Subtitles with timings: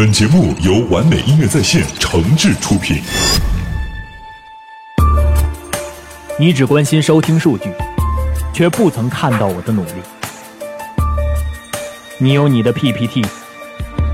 [0.00, 3.02] 本节目由完美音乐在线诚挚出品。
[6.38, 7.68] 你只关心收听数据，
[8.54, 9.94] 却不曾看到我的努力。
[12.16, 13.26] 你有你的 PPT，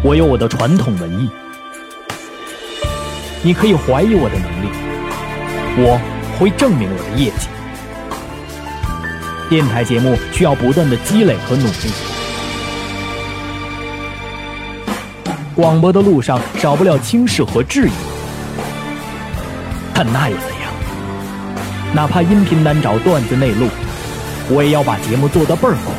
[0.02, 1.28] 我有我的传统文艺。
[3.42, 4.68] 你可以怀疑我的能力，
[5.76, 6.00] 我
[6.38, 7.48] 会证明我的业绩。
[9.50, 12.13] 电台节目需要不断的积累和努力。
[15.54, 17.92] 广播的路上少不了轻视和质疑，
[19.94, 20.72] 但那又怎样？
[21.94, 23.68] 哪怕音频难找，段子内录，
[24.50, 25.92] 我也要把节目做得倍儿好。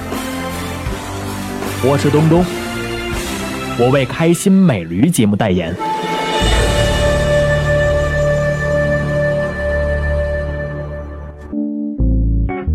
[1.88, 2.44] 我是东东，
[3.80, 5.74] 我为开心美驴节目代言。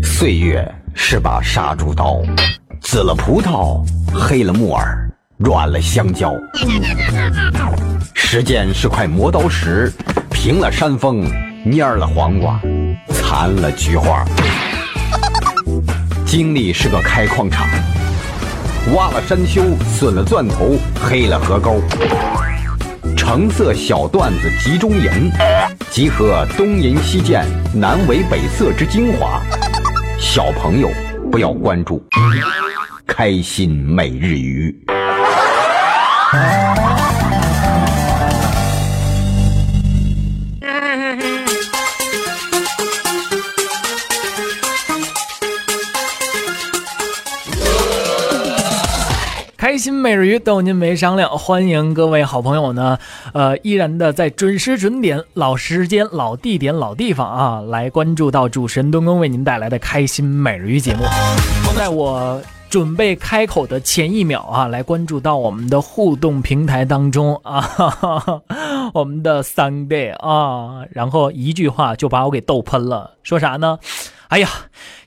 [0.01, 2.21] 岁月是把杀猪刀，
[2.81, 5.10] 紫了葡萄，黑了木耳。
[5.43, 6.39] 软了香蕉，
[8.13, 9.91] 时间是块磨刀石，
[10.29, 11.25] 平了山峰，
[11.65, 12.61] 蔫了黄瓜，
[13.07, 14.23] 残了菊花。
[16.27, 17.67] 经历是个开矿场，
[18.95, 19.63] 挖了山丘，
[19.97, 21.81] 损了钻头，黑了河沟。
[23.17, 25.31] 橙色小段子集中营，
[25.89, 29.41] 集合东淫西贱、南伪北色之精华。
[30.19, 30.87] 小朋友
[31.31, 31.99] 不要关注，
[33.07, 34.85] 开心每日鱼。
[36.31, 36.39] 开
[49.77, 52.97] 心每日鱼逗您没商量，欢迎各位好朋友呢，
[53.33, 61.03] 呃，依然的在准时准点、老时间、老地点、老地方啊，来关注到主持人东东为您带来的开心每日鱼节目，
[61.75, 62.41] 在我。
[62.71, 68.41] 准备开口的前一秒啊，来关注到我们的互动平台当中啊，哈哈
[68.93, 73.77] 我们的 Sunday 啊，然后一句话就把我给逗喷了，说啥呢？
[74.29, 74.49] 哎呀，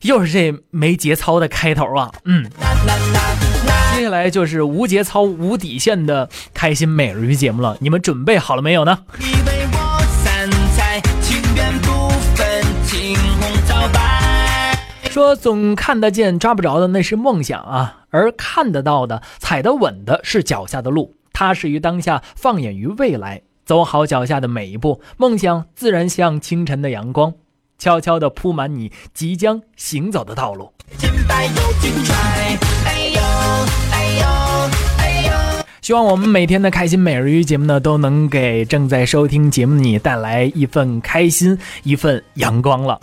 [0.03, 2.45] 又是这没节操的开头啊，嗯，
[3.97, 8.99] 接下来就是无节操、无底线的开心每日鱼节目了，你们准备好了没有呢？
[15.15, 21.15] 说总看得见抓不着的那是梦想啊，而看得到的踩得稳的是脚下的路。
[21.33, 27.33] 踏实于当下，放眼于未来，走好脚下的每一步，梦想自然像清晨的阳光，
[27.79, 30.73] 悄悄地铺满你即将行走的道路。
[35.81, 43.01] 希望我们每天的开心每日鱼节目呢，都能给正在收听节目你带来一份开心，一份阳光了。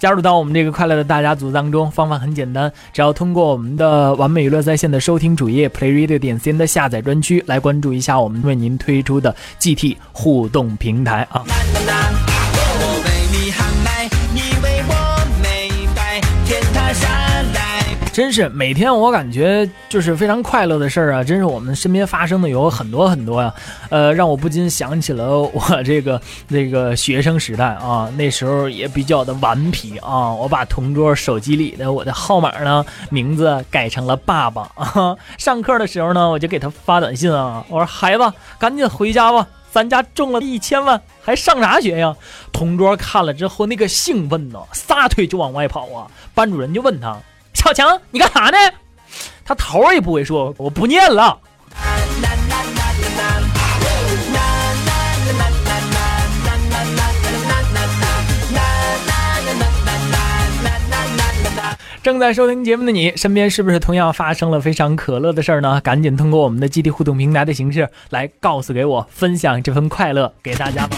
[0.00, 11.44] 加入到我们这个快乐的大家族当中，方法很简单，只要通过我们的完美娱乐在线的收听主页，play reader 点 cn 的下载专区来关注一下我们为您推出的 GT 互动平台啊。
[18.20, 21.24] 真是每天我感觉就是非常快乐的事儿啊！
[21.24, 23.54] 真是我们身边发生的有很多很多呀，
[23.88, 30.30] 呃，让我不禁想起了我这个那个学生时代啊，那时候也比较的顽皮啊。
[30.34, 35.16] 我把同桌手机里的我的号码呢名字改成了爸爸啊。
[35.38, 42.14] 上课的时候呢，我就给他发短信啊，我说孩子赶紧回家吧，咱家中了一千万，还上啥学呀？
[42.52, 46.06] 同桌看了之后那个兴奋呐，撒腿就往外跑啊。
[46.34, 47.16] 班主任就问他。
[47.54, 48.56] 小强，你干啥呢？
[49.44, 51.38] 他头儿也不会说，我不念了。
[62.02, 65.78] 正在收听节目的你，身边是不是同样发生了非常可乐的事儿呢？
[65.82, 70.96] 赶紧通过我们的基地互动平台的形式来告诉给我，分享这份快乐给大家吧。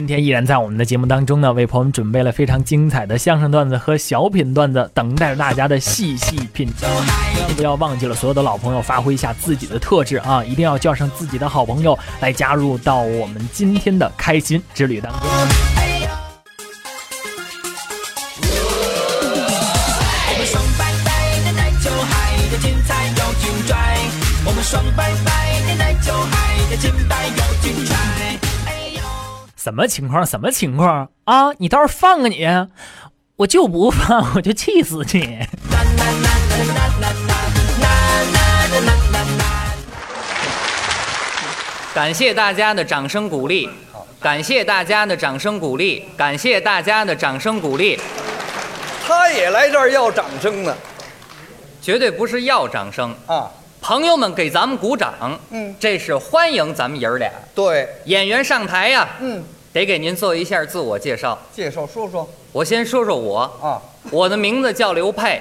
[0.00, 6.88] 今天依然在我们的节目当中呢，为朋友们准备了非常精彩的相声段子和小品段子，等待着大家的细细品尝。
[7.54, 15.20] 不要忘记了，所有的老朋友发挥一下自己的特质啊，一定要叫上自己的好朋友来加入到我们今天的开心之旅当中。
[15.22, 15.26] 我
[24.54, 27.19] 们双白白的奶酒海的精彩
[29.62, 30.24] 什么情况？
[30.24, 31.52] 什么情况啊？
[31.58, 32.48] 你倒是放啊你！
[33.36, 35.38] 我就不放，我就气死你！
[41.92, 43.68] 感谢大家的掌声鼓励，
[44.18, 48.00] 感谢大家的掌声鼓励，感谢大家的掌声鼓励。
[49.06, 50.74] 他也来这儿要掌声呢。
[51.82, 53.14] 绝对不是要掌声。
[53.26, 55.74] 啊，朋友们给咱们鼓掌，嗯。
[55.80, 57.30] 这是欢迎咱们爷儿俩。
[57.54, 59.42] 对，演员上台呀，嗯，
[59.72, 61.38] 得给您做一下自我介绍。
[61.52, 62.28] 介绍说说。
[62.52, 63.80] 我先说说我，啊，
[64.10, 65.40] 我的名字叫刘佩，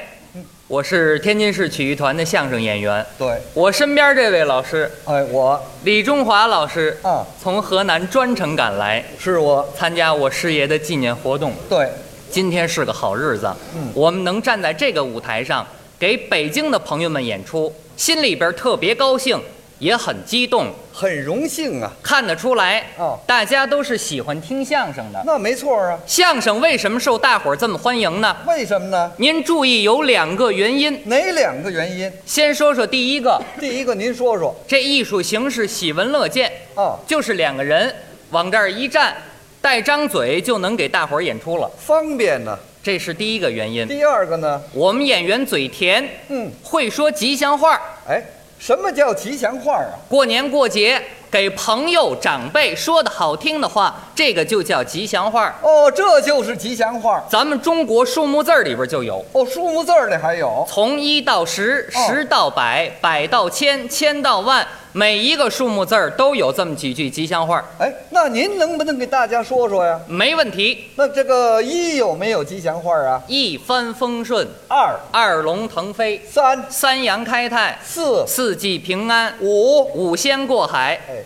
[0.68, 3.06] 我是天津市曲艺团的相声演员。
[3.18, 5.59] 对，我身边这位老师哎，我。
[5.83, 11.51] 李中华老师啊，从河南专程赶来是我，参加我师爷的纪念活动。
[11.68, 11.89] 对，
[12.30, 13.91] 今天是个好日子，嗯。
[13.95, 15.65] 我们能站在这个舞台上
[15.97, 19.38] 给北京的朋友们演出，心里边特别高兴，
[19.78, 20.68] 也很激动。
[20.94, 25.22] 很荣幸啊，看得出来，哦大家都是喜欢听相声的。
[25.25, 28.38] 那没错啊，相声为什么受大伙儿这么欢迎呢？
[28.48, 29.12] 为什么呢？
[29.18, 30.98] 您注意有两个原因。
[31.10, 32.10] 哪两个原因？
[32.25, 37.94] 先说说第一个，第一个您说说这艺术形式喜闻乐见，啊，就是两个人
[38.30, 39.13] 往这儿一站，
[39.62, 42.57] 带张嘴就能给大伙儿演出了，方便呢。
[42.81, 43.88] 这是第一个原因。
[43.88, 48.24] 第二个呢，我们演员嘴甜，嗯，会说吉祥话，哎，
[48.58, 50.00] 什么叫吉祥话啊？
[50.08, 55.56] 过年过节给朋友长辈说的好听的话，这个就叫吉祥话。
[55.62, 57.24] 哦，这就是吉祥话。
[57.30, 60.66] 咱们中国数目字儿里边就有，哦，数目字儿里还有？
[60.68, 62.00] 从一到十，哦。
[62.10, 70.00] 十到百，百到千，千到万，每一个数目字儿都有这么几句吉祥话，哎，那您能不能给大家说说呀？
[70.08, 70.86] 没问题。
[70.96, 73.22] 那这个一有没有吉祥话啊？
[73.28, 81.00] 一帆风顺，二、二龙腾飞，三、三阳开泰，四、四季平安，五，五仙过海。
[81.08, 81.19] 哎，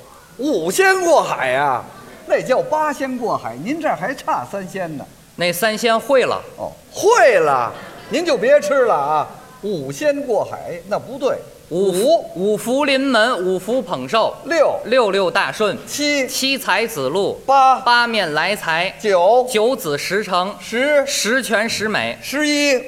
[0.43, 1.81] 五仙过海呀、
[2.27, 3.55] 那叫八仙过海。
[3.63, 5.05] 您这儿还差三仙呢。
[5.37, 7.71] 那三仙会了，哦，会了，
[8.09, 9.25] 您就别吃了啊。
[9.61, 11.37] 五仙过海那不对。
[11.69, 22.83] 五、五福临门，五福捧寿，六、六六大顺，七、七财子路，八、八面来财，九、九子十成，十、十全十美，十一。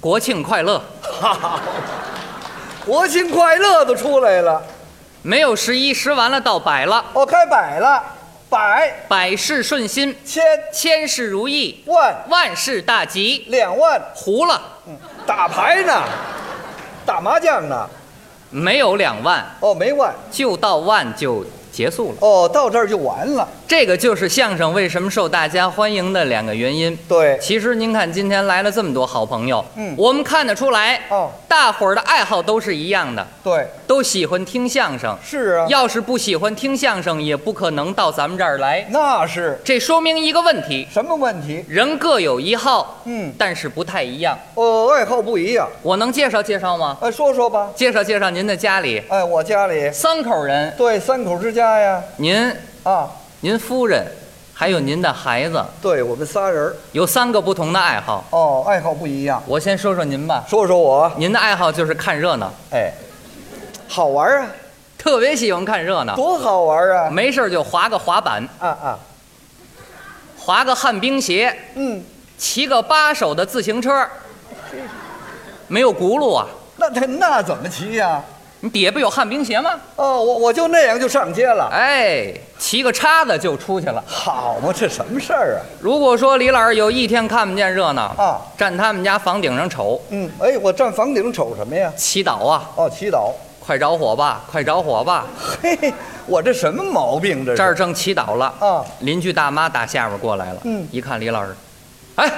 [0.00, 0.80] 国庆快乐。
[1.02, 1.60] 哈哈，
[2.86, 4.62] 国庆快乐都出来了。
[5.22, 8.02] 没有十一，十完了到百了，哦，开百了，
[8.50, 10.42] 百、百事顺心，千、
[10.72, 13.44] 千事如意，万、万事大吉。
[13.46, 16.02] 两万，糊了，嗯打牌呢，
[17.06, 17.88] 打麻将呢。
[18.50, 20.12] 没有两万，哦，没万。
[20.30, 22.16] 就到万就结束了。
[22.20, 23.48] 哦，到这儿就完了。
[23.66, 26.96] 这个就是相声为什么受大家欢迎的两个原因。
[27.08, 35.16] 对，其实您看，今天来了这么多好朋友，嗯我们看得出来，哦，大伙儿的爱好都是一样的，对，都喜欢听相声。
[35.24, 35.66] 是啊。
[35.70, 38.86] 要是不喜欢听相声，也不可能到咱们这儿来。
[38.90, 41.64] 那是这说明一个问题：什么问题？
[41.66, 44.38] 人各有一好，嗯，但是不太一样。
[44.54, 45.66] 哦，爱好不一样。
[45.80, 46.98] 我能介绍介绍吗？
[47.00, 47.70] 哎，说说吧。
[47.74, 52.02] 介绍介绍您的家里哎，我家里三口人，对三口之家呀。
[52.16, 53.08] 您、啊，
[53.40, 54.06] 您夫人，
[54.54, 58.24] 还有您的孩子，对我们仨人儿有三个不同的爱好。
[58.30, 59.42] 哦，爱好不一样。
[59.46, 62.92] 我先说说您吧，说说我，您的爱好就是看热闹，哎，
[63.88, 64.46] 好玩啊，
[64.96, 67.10] 特别喜欢看热闹，多好玩啊！
[67.10, 68.98] 没事儿就滑个滑板，啊啊，
[70.38, 72.02] 滑个旱冰鞋，嗯，
[72.38, 74.06] 骑个八手的自行车，
[75.66, 76.46] 没有轱辘啊？
[76.76, 78.22] 那他那怎么骑呀、
[78.64, 79.72] 你底下不有旱冰鞋吗？
[79.96, 81.68] 哦，我我就那样就上街了。
[81.72, 84.02] 哎，骑个叉子就出去了。
[84.06, 88.22] 好嘛，这什么事儿啊如果说李老师有一天看不见热闹，啊？
[88.22, 91.92] 啊，站他们家房顶上瞅，嗯，哎，我站房顶瞅什么呀？
[91.96, 93.32] 祈祷啊，哦，祈祷。
[93.58, 95.26] 快着火吧，快着火吧！
[95.60, 95.92] 嘿嘿，
[96.26, 97.56] 我这什么毛病这是？
[97.56, 101.54] 这儿正祈祷了，啊，邻居大妈打下边过来了，嗯一看李老师，
[102.16, 102.28] 哎，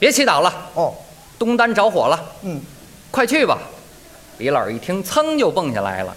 [0.00, 0.92] 别祈祷了，哦，
[1.38, 2.60] 东单着火了，嗯，
[3.12, 3.56] 快去吧！
[4.42, 6.12] 李老师一听，噌就蹦下来了，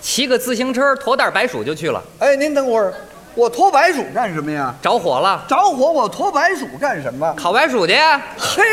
[0.00, 2.92] 骑个自行车驮袋白薯就去了，哎，您等会儿，
[3.36, 4.74] 我驮白薯干什么呀？
[4.82, 7.32] 着火了，着火，我驮白薯干什么？
[7.36, 8.20] 烤白薯去呀！
[8.36, 8.64] 嘿，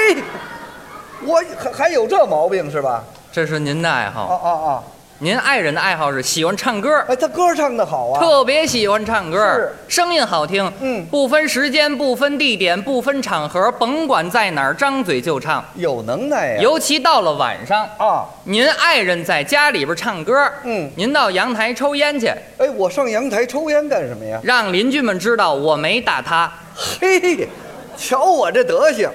[1.22, 3.03] 我还还有这毛病是吧？
[3.32, 4.84] 这是您的爱好，啊啊啊！
[5.24, 8.20] 您爱人的爱好是喜欢唱歌，哎，他歌唱的好啊。
[8.20, 15.63] 特别喜欢唱歌是，声音好听，嗯不分时间，不分地点，不分场合，甭管在哪儿，张嘴就唱。
[15.75, 16.62] 有能耐呀。
[16.62, 22.27] 尤其到了晚上，啊，您爱人在家里边唱歌，嗯您到阳台抽烟去，
[22.58, 24.38] 哎，我上阳台抽烟干什么呀？
[24.44, 26.51] 让邻居们知道我没打他。
[27.00, 27.48] 嘿，
[27.96, 29.10] 瞧我这德行，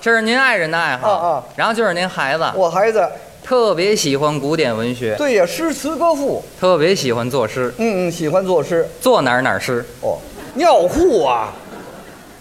[0.00, 3.10] 这是您爱人的爱好，啊啊然后就是您孩子，我孩子
[3.44, 8.88] 特别喜欢古典文学，对呀，诗词歌赋，特别喜欢作诗，嗯嗯，喜欢作诗。
[9.00, 10.16] 坐哪儿哪儿诗，哦，
[10.54, 11.52] 尿裤啊，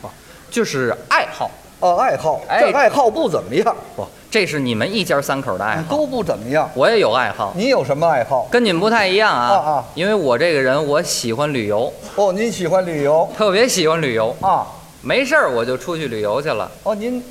[0.04, 0.10] 哦
[0.50, 1.50] 就是爱好。
[1.80, 6.70] 哦，爱好，哎这爱好不怎么样，不，这是你们一家三口的爱好，都不怎么样。
[6.76, 8.48] 我也有爱好，你有什么爱好？
[8.52, 9.48] 跟你们不太一样啊。
[9.48, 14.68] 啊啊因为我这个人，我喜欢旅游，哦，您喜欢旅游特别喜欢旅游，啊？
[15.02, 16.70] 没事儿我就出去旅游去了。
[16.84, 17.24] 哦，您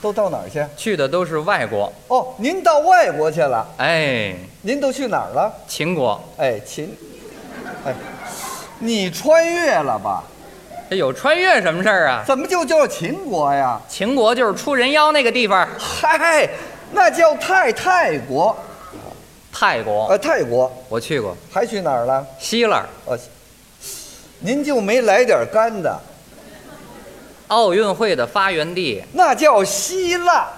[0.00, 0.64] 都到哪儿去？
[0.76, 1.92] 去的都是外国。
[2.08, 3.66] 哦，您到外国去了？
[3.78, 5.52] 哎，您都去哪儿了？
[5.66, 6.96] 秦国，哎，秦，
[7.84, 7.94] 哎，
[8.78, 10.22] 你穿越了吧？
[10.88, 12.22] 这有穿越什么事儿啊？
[12.24, 13.80] 怎么就叫秦国呀？
[13.88, 16.48] 秦国就是出人妖那个地方，嗨，
[16.92, 18.56] 那叫泰泰国，
[19.52, 21.36] 泰国，呃，泰国我去过。
[21.50, 22.24] 还去哪儿了？
[22.38, 23.18] 希腊，哦，
[24.38, 25.98] 您就没来点干的？
[27.48, 30.48] 奥运会的发源地，那叫希腊，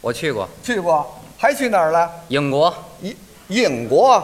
[0.00, 0.48] 我去过。
[0.62, 1.18] 去过。
[1.38, 2.08] 还去哪儿了？
[2.28, 3.16] 英国英
[3.48, 4.22] 英国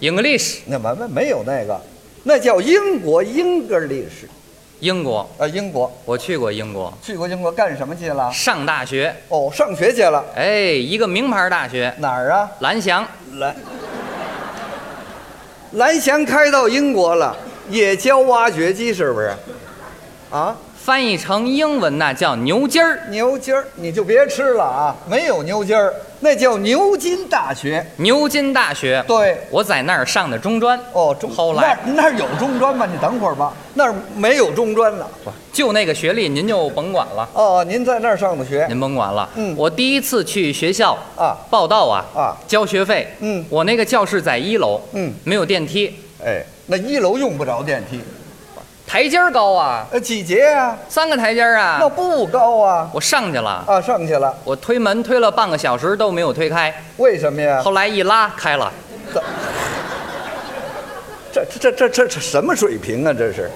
[0.00, 1.78] ，，English，那没没没有那个，
[2.22, 4.26] 那叫英国英格利什。
[4.80, 8.32] 英国，啊，英国我去过英国，去过英国干什么去了？
[8.32, 9.14] 上大学。
[9.28, 10.24] 哦，上学去了。
[10.34, 12.50] 哎，一个名牌大学，哪儿啊？
[12.60, 13.06] 蓝翔。
[13.34, 13.54] 蓝
[15.72, 17.36] 蓝翔开到英国了，
[17.68, 19.30] 也教挖掘机是不是？
[20.30, 20.56] 啊，
[20.88, 27.84] 翻译成英文那叫牛筋儿，牛筋儿你就别吃了啊，没有牛筋儿，那叫牛津大学。
[27.96, 29.04] 牛津大学。
[29.06, 32.88] 对，我在那儿上的中专，哦，中后来那那儿有中专吗？
[32.90, 35.06] 你等会儿吧，那儿没有中专呢。
[35.52, 39.28] 就那个学历您就甭管了，哦，您在那儿上的学您甭管了。
[39.34, 41.36] 嗯我第一次去学校啊？
[41.50, 43.06] 报道啊，啊交学费。
[43.20, 48.00] 嗯我那个教室在一楼，嗯，没有电梯，哎，那一楼用不着电梯，
[48.88, 51.86] 台阶儿高啊，呃，几节啊、三个台阶儿啊那。
[51.90, 52.88] 不高啊。
[52.90, 57.60] 我上去了，啊，上去了，我推门推了半个小时都没有推开，为什么呀？
[57.62, 58.72] 后来一拉开了。
[61.30, 63.12] 这这这这这什么水平啊？
[63.12, 63.50] 这是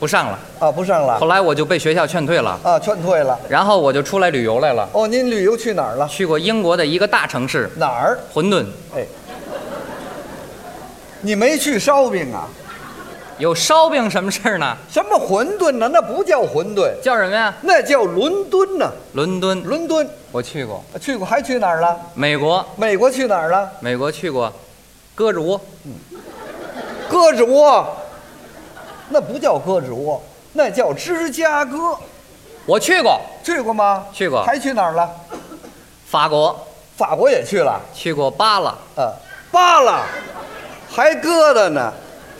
[0.00, 3.38] 不上了，啊，不上了后来我就被学校劝退了，啊，劝退了。
[3.48, 6.08] 然后我就出来旅游来了，哦，您旅游去哪儿了？
[6.08, 8.18] 去过英国的一个大城市哪儿？
[8.34, 9.06] 混沌，哎，
[11.20, 12.48] 你没去烧饼啊？
[13.42, 14.76] 有烧饼什么事儿呢？
[14.88, 15.88] 什么馄饨呢？
[15.92, 17.52] 那不叫馄饨，叫什么呀？
[17.62, 20.80] 那叫伦敦呢、伦敦，伦敦我去过。
[21.00, 22.00] 去过，还去哪儿了？
[22.14, 23.68] 美国，美国去哪儿了？
[23.80, 24.52] 美国去过，
[25.16, 25.60] 胳肢窝，
[27.10, 27.84] 胳肢窝，
[29.08, 30.22] 那不叫胳肢窝，
[30.52, 31.98] 那叫芝加哥。
[32.64, 33.20] 我去过。
[33.42, 34.06] 去过吗？
[34.12, 35.10] 去过还去哪儿了？
[36.06, 36.64] 法国，
[36.96, 37.80] 法国也去了。
[37.92, 39.12] 去过巴拉，呃，
[39.50, 40.04] 巴拉，
[40.88, 41.92] 还疙瘩呢。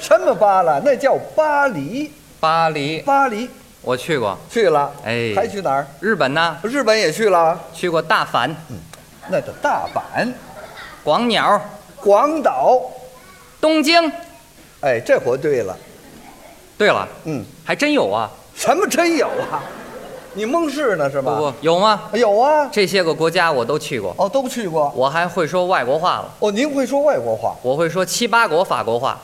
[0.03, 0.81] 什么巴拉？
[0.85, 2.11] 那叫巴黎。
[2.41, 3.49] 巴黎，巴黎
[3.83, 4.37] 我去过。
[4.51, 4.93] 去了。
[5.05, 5.87] 哎还去哪儿？
[6.01, 6.57] 日本呢？
[6.65, 7.57] 日本也去了。
[7.73, 8.77] 去过大阪、嗯
[9.31, 10.29] 那叫大阪、
[11.05, 11.61] 广鸟、
[12.01, 12.83] 广岛。
[13.61, 14.11] 东京。
[14.81, 15.77] 哎，这回对了。
[16.77, 18.29] 对了，嗯，还真有啊！
[18.57, 19.63] 什么真有啊？
[20.35, 21.37] 你蒙事呢是吧？
[21.37, 22.11] 不不，有吗？
[22.15, 22.69] 有啊。
[22.73, 24.93] 这些个国家我都去过，哦，都去过。
[24.97, 26.35] 我还会说外国话了。
[26.41, 27.55] 哦，您会说外国话？
[27.63, 29.21] 我会说七八国法国话，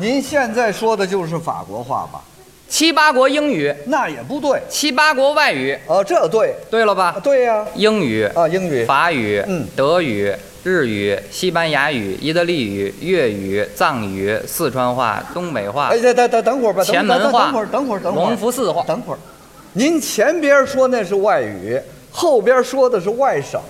[0.00, 2.20] 您现在说的就是法国话吧？
[2.68, 4.62] 七八国英语，那也不对。
[4.68, 5.76] 七八国外语。
[5.86, 6.50] 哦，这对。
[6.50, 7.16] 啊，对了吧？
[7.22, 8.46] 对呀、英语、啊。
[8.46, 8.84] 英语。
[8.84, 18.36] 法语、嗯德语、日语、西班牙语、意大利语、粤语、藏语、四川话、东北话哎，、等等等等会儿吧，等前门话等等会儿，等会儿，等会儿隆。
[18.36, 18.84] 福寺话。
[18.86, 19.18] 等会儿，
[19.72, 21.80] 您前边说那是外语，
[22.12, 23.60] 后边说的是外省，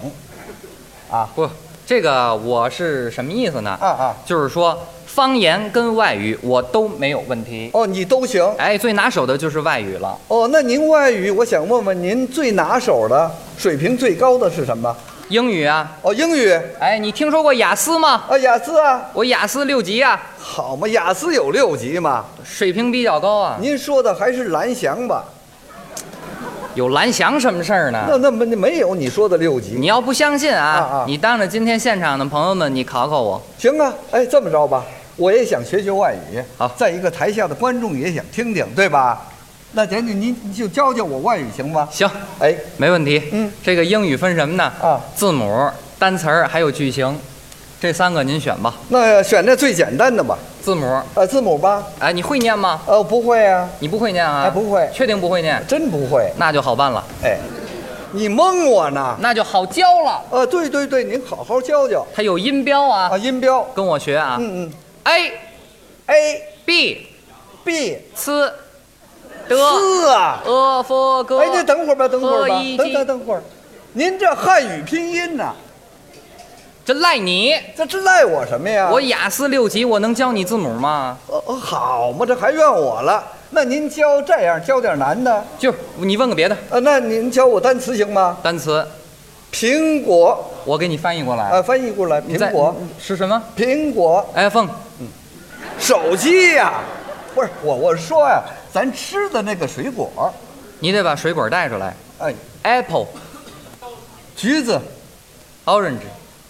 [1.11, 1.49] 啊不，
[1.87, 3.71] 这个我是什么意思呢？
[3.81, 4.17] 啊啊！
[4.27, 4.77] 就是说
[5.09, 7.71] 方言跟外语我都没有问题。
[7.73, 8.45] 哦，你都行。
[8.57, 10.17] 哎，最拿手的就是外语了。
[10.29, 14.95] 哦，那您外语，我想问问您最拿手的、水平最高的是什么？
[15.31, 18.25] 英语啊，哦，英语哎，你听说过雅思吗？
[18.29, 22.25] 啊，雅思啊，我雅思六级啊，好嘛，雅思有六级嘛。
[22.45, 23.59] 水平比较高啊。
[23.61, 25.25] 您说的还是蓝翔吧？
[26.75, 28.19] 有蓝翔什么事儿那呢？
[28.23, 29.75] 那没没有你说的六级。
[29.79, 33.43] 你要不相信啊，啊啊你当着今天现场的朋友们，你考考我。
[33.59, 34.85] 行啊，哎，这么着吧，
[35.19, 36.43] 我也想学学外语。
[36.57, 39.27] 好再一个台下的观众也想听听，对吧？
[39.73, 41.87] 那简直您您就教教我外语行吗？
[41.91, 42.09] 行，
[42.39, 43.23] 哎，没问题。
[43.33, 44.73] 嗯，这个英语分什么呢？
[44.81, 47.19] 啊，字母、单词儿还有句型，
[47.79, 48.75] 这三个您选吧。
[48.89, 50.39] 那选这最简单的吧。
[50.63, 51.85] 字母，呃，字母吧。
[51.99, 52.81] 哎，你会念吗？
[52.87, 54.45] 呃，不会啊，你不会念啊？
[54.45, 55.63] 哎不会确定不会念？
[55.69, 56.33] 真不会。
[56.39, 57.37] 那就好办了，哎，
[58.13, 59.17] 你蒙我呢？
[59.21, 60.23] 那就好教了。
[60.31, 63.63] 呃，对对对，您好好教教它有音标啊，啊，音标。
[63.75, 64.39] 跟我学啊。
[64.41, 64.73] 嗯嗯
[65.09, 67.07] A，A B
[67.65, 68.33] B C
[69.49, 70.43] D 四啊。
[70.45, 71.39] E F G。
[71.39, 73.43] 哎，您等会儿吧，等会儿吧，等等等会儿，
[73.95, 75.55] 您这汉语拼音呢？
[76.85, 77.55] 这赖你！
[77.75, 78.91] 这这赖我什么呀？
[78.91, 81.17] 我雅思六级，我能教你字母吗？
[81.27, 83.25] 哦哦，好嘛，这还怨我了。
[83.51, 85.43] 那您教这样，教点难的。
[85.59, 88.37] 就你问个别的呃，那您教我单词行吗？
[88.43, 88.87] 单词，
[89.51, 91.49] 苹果，我给你翻译过来。
[91.49, 94.69] 呃，翻译过来，苹果，是什么苹果，？iPhone。
[95.79, 96.81] 手机呀、
[97.35, 98.43] 不是我，我说呀、
[98.73, 100.33] 咱吃的那个水果，
[100.81, 101.95] 你得把水果带出来。
[102.19, 103.07] 哎，apple、
[104.37, 104.81] 橘子、
[105.65, 106.01] orange、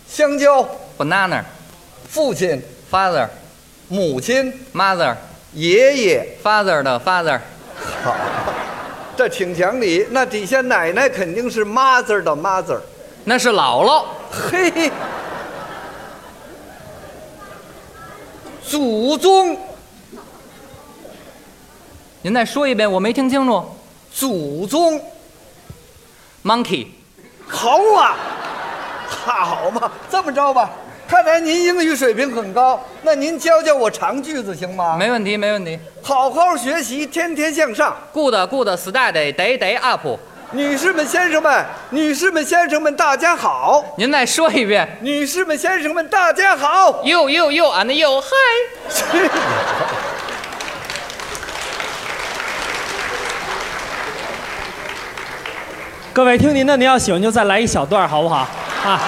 [0.09, 0.67] 香蕉、
[0.97, 1.43] banana、
[2.09, 3.29] 父亲、father、
[3.89, 5.15] 母亲、mother、
[5.53, 6.37] 爷爷。
[6.43, 7.39] father 的 father、
[8.03, 8.17] 好，
[9.17, 10.07] 这挺讲理。
[10.11, 12.81] 那底下奶奶肯定是 mother 的 mother。
[13.25, 14.05] 那是姥姥。
[14.31, 14.91] 嘿，
[18.69, 19.57] 祖宗，
[22.21, 23.65] 您再说一遍，我没听清楚。
[24.13, 25.01] 祖宗
[26.45, 26.89] ，monkey、
[27.47, 28.17] 好啊，
[29.07, 30.71] 好嘛，这么着吧。
[31.07, 34.97] 看来您英语水平很高，那您教教我长句子行吗？
[34.99, 35.79] 没问题，没问题。
[36.03, 37.97] 好好学习，天天向上。
[38.13, 40.07] good good study day day up。
[40.53, 43.85] 女士们、先生们，女士们、先生们，大家好！
[43.99, 44.97] 您再说一遍。
[45.03, 48.25] 女士们、先生们，大家好！you you you and you hi。
[56.15, 58.49] 各位听您的，您要喜欢就再来一小段，好不好？
[58.87, 58.99] 啊，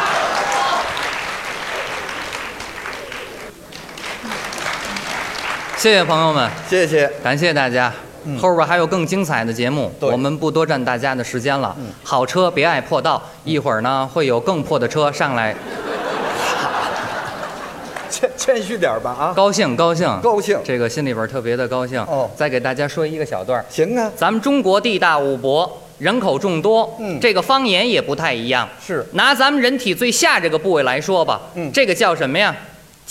[5.79, 7.07] 谢谢朋友们，谢谢。
[7.25, 7.91] 感谢大家。
[8.39, 11.77] 后边还有更精彩的节目，我们不多占大家的时间了。
[12.03, 15.55] 好车别爱破道，一会儿呢会有更破的车上来，
[18.11, 19.33] 谦谦虚点吧啊！
[19.35, 20.21] 高兴高兴。
[20.21, 20.59] 高兴。
[20.65, 22.01] 这个心里边特别的高兴。
[22.03, 22.29] 哦。
[22.37, 23.65] 再给大家说一个小段儿。
[23.71, 27.19] 行啊，咱们中国地大物博，人口众多，嗯。
[27.21, 28.69] 这个方言也不太一样。
[28.85, 29.07] 是。
[29.13, 31.71] 拿咱们人体最下这个部位来说吧，嗯。
[31.73, 32.55] 这个叫什么呀？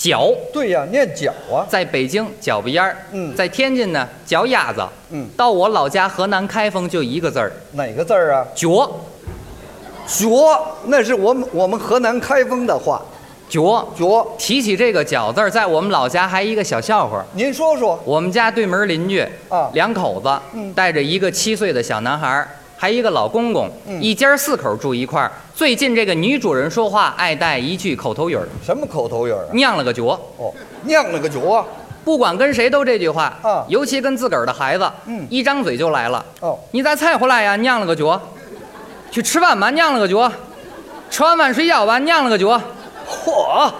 [0.00, 1.66] 脚，对呀，念脚啊。
[1.68, 8.46] 在北京脚鼻烟儿，嗯在天津呢脚丫子，嗯，到我老家河南开封就一个字儿，哪个字儿啊？
[8.54, 8.90] 脚
[10.06, 13.02] 脚，那是我们我们河南开封的话。
[13.46, 13.86] 脚。
[13.94, 17.22] 脚，提起这个脚字儿，在我们老家还一个小笑话。
[17.34, 18.00] 您说说。
[18.06, 22.48] 我们家对门邻居啊两口子，嗯带着一个七岁的小男孩儿，
[22.80, 25.30] 还一个老公公，嗯一家四口住一块儿。
[25.54, 29.52] 最近这个女主人说话爱带一句口头语儿，什么口头语儿啊？
[29.52, 30.18] 酿了个脚。
[30.38, 30.50] 哦，
[30.84, 31.62] 酿了个脚啊。
[32.02, 36.24] 不管跟谁都这句话，啊尤其跟自个儿的孩子，嗯一张嘴就来了。
[36.40, 37.54] 哦，你咋才回来呀？
[37.56, 38.18] 酿了个脚，
[39.10, 40.32] 去吃饭吧，酿了个脚，
[41.10, 42.58] 吃完饭睡觉吧，酿了个脚。
[43.06, 43.70] 嚯，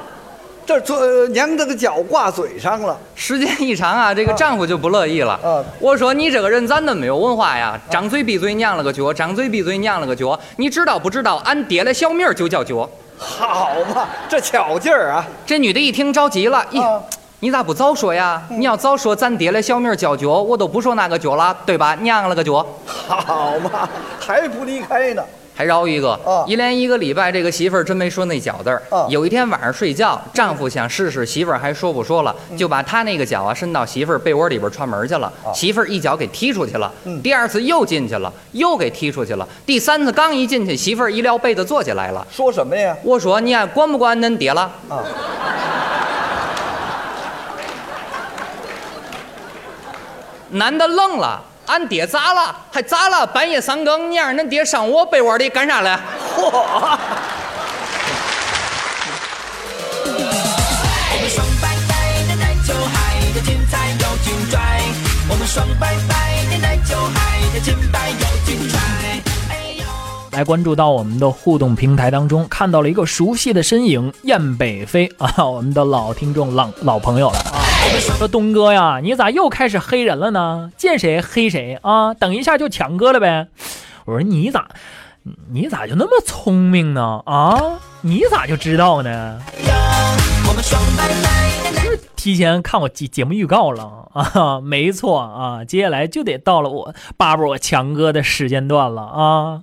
[0.70, 2.96] 这这娘这个脚挂嘴上了。
[3.16, 5.32] 时间一长啊，这个啊丈夫就不乐意了。
[5.42, 7.76] 啊我说你这个人咋那么没有文化呀？
[7.90, 10.38] 张嘴闭嘴娘了个脚，张嘴闭嘴娘了个脚。
[10.56, 11.36] 你知道不知道？
[11.44, 12.88] 俺爹的小名儿就叫脚。
[13.18, 15.26] 好嘛，这巧劲儿啊！
[15.44, 17.02] 这女的一听着急了，咦、啊
[17.40, 18.40] 你咋不早说呀？
[18.50, 21.96] 你要早说，咱爹的小名儿叫脚，我都不说那个脚了，对吧？
[22.02, 22.64] 娘了个脚。
[22.86, 23.88] 好嘛，
[24.20, 25.24] 还不离开呢。
[25.60, 28.82] 还饶一个，啊一连一个礼拜，这个媳妇儿真没说那脚字儿。
[28.88, 35.30] 啊有一天晚上睡觉，丈夫想试试媳妇儿还说不说了，就把他那个脚啊伸到媳妇儿被窝里边串门去了。
[35.44, 39.46] 啊媳妇儿一脚给踢出去了，嗯第二次又进去了，又给踢出去了。
[39.66, 42.26] 第三次刚一进去，媳妇儿一撩被子坐起来了。
[42.30, 42.96] 说什么呀？
[43.02, 44.62] 我说你还管不管恁爹了？
[44.88, 45.04] 啊，
[50.52, 51.42] 男的愣了。
[51.70, 52.56] 俺爹咋了？
[52.72, 53.24] 还咋了？
[53.24, 55.96] 半夜三更，你让恁爹上我被窝里干啥来？
[56.34, 56.50] 嚯！
[61.12, 61.94] 我们爽白白
[62.26, 64.58] 的奶酒，嗨的精彩又精拽。
[65.28, 68.80] 我们爽白白的奶酒，嗨的精白又精彩。
[70.32, 77.59] 来关注到我们的互动平台当中，看到了一个熟悉的身影，燕北飞啊，我们的老听众、老老朋友了啊。
[78.16, 80.70] 说东哥呀，你咋又开始黑人了呢？
[80.76, 82.12] 见谁黑谁啊？
[82.12, 83.48] 等一下就强哥了呗。
[84.04, 84.68] 我说你咋，
[85.52, 87.22] 你咋就那么聪明呢？
[87.24, 89.40] 啊，你咋就知道呢？
[92.14, 99.62] 提前看我节节目预告了啊，没错啊，接下来就得到了我巴布我强哥的时间段了啊。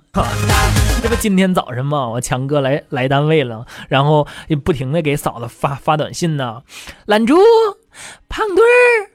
[1.00, 6.62] 这不今天早晨嘛，我强哥来来单位了，然后也不停的给嫂子发发短信呢，
[7.06, 7.36] 懒猪，
[8.28, 9.10] 胖墩儿，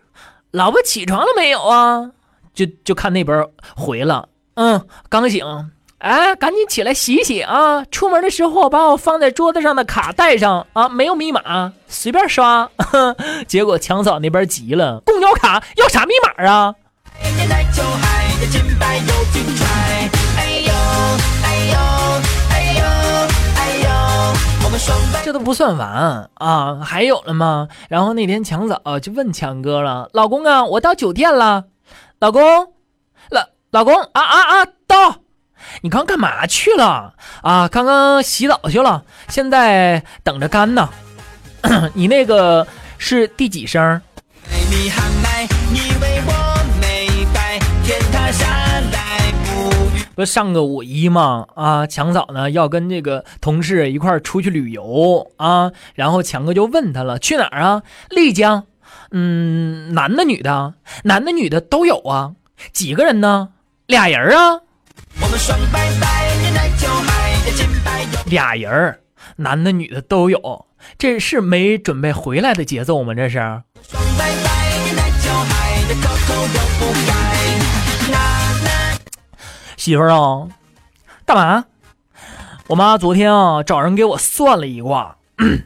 [0.51, 2.11] 老婆起床了没有啊？
[2.53, 5.71] 就就看那边回了，嗯，刚醒。
[5.99, 7.85] 哎，赶紧起来洗洗啊！
[7.85, 12.69] 出门的时候把我放在桌子上的卡带上啊，没有密码，随便刷。
[13.47, 16.75] 结果强嫂那边急了，公交卡要啥密码啊？
[25.23, 27.67] 这都不算完啊，还有了吗？
[27.89, 31.65] 然后那天强嫂就问强哥了：“老公啊，我到酒店了。”
[32.19, 32.41] 老公，
[33.29, 33.41] 老
[33.71, 35.15] 老公啊啊啊，到。
[35.81, 37.67] 你刚干嘛去了啊？
[37.69, 40.89] 刚刚洗澡去了，现在等着干呢。
[41.93, 42.67] 你那个
[42.97, 44.01] 是第几声？
[50.15, 50.25] 不。
[50.25, 57.83] 上个五一嘛啊，强嫂呢要跟这个同事一块儿出去旅游啊，然后强哥就问他了，去哪儿啊？
[58.09, 58.65] 丽江。
[59.11, 60.73] 嗯，男的女的，
[61.03, 62.33] 男的女的都有啊。
[62.71, 63.49] 几个人呢？
[63.85, 64.61] 俩人啊。
[65.21, 66.87] 我们双拜拜的奶酒
[67.55, 69.01] 金牌有俩人儿，
[69.35, 70.65] 男的女的都有。
[70.97, 73.13] 这是没准备回来的节奏吗？
[73.13, 73.37] 这是。
[73.83, 74.53] 双拜拜
[79.83, 80.47] 媳妇儿啊，
[81.25, 81.65] 干嘛？
[82.67, 85.17] 我妈昨天啊找人给我算了一卦，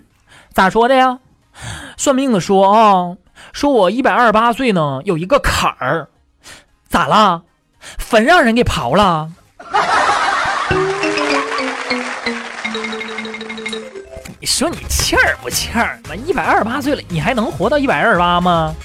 [0.55, 1.19] 咋说的呀？
[1.97, 3.17] 算命的说啊，
[3.53, 6.07] 说我一百二十八岁呢有一个坎儿，
[6.89, 7.43] 咋啦？
[7.79, 9.29] 坟让人给刨了？
[14.39, 15.99] 你说你欠儿不欠儿？
[16.09, 18.75] 妈，一百二十八岁了，你还能活到一百二十八吗？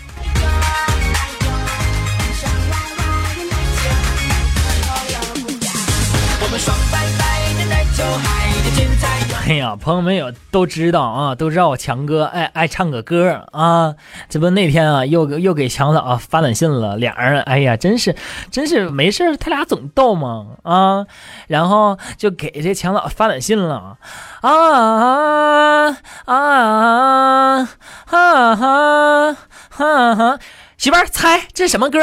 [9.49, 13.95] 哎呀，朋友们有都知道啊，都知道我强哥爱爱唱个歌啊。
[14.29, 18.15] 这不那天啊，又又给强嫂、发短信了，俩人哎呀，真是
[18.51, 21.05] 真是没事他俩总逗嘛啊。
[21.49, 23.99] 然后就给这强嫂发短信了
[24.41, 27.69] 啊啊啊
[28.11, 28.19] 啊
[28.57, 29.37] 啊
[29.77, 30.38] 啊！
[30.79, 31.99] 媳妇儿猜这是什么歌？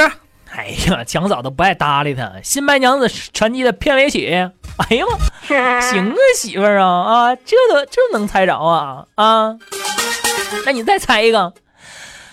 [0.51, 4.51] 哎呀，强嫂都不爱搭理他，《新白娘子传奇》的片尾曲。
[4.79, 9.57] 哎呀妈，行啊，媳妇儿啊啊，这都这能猜着啊啊！
[10.65, 11.53] 那你再猜一个，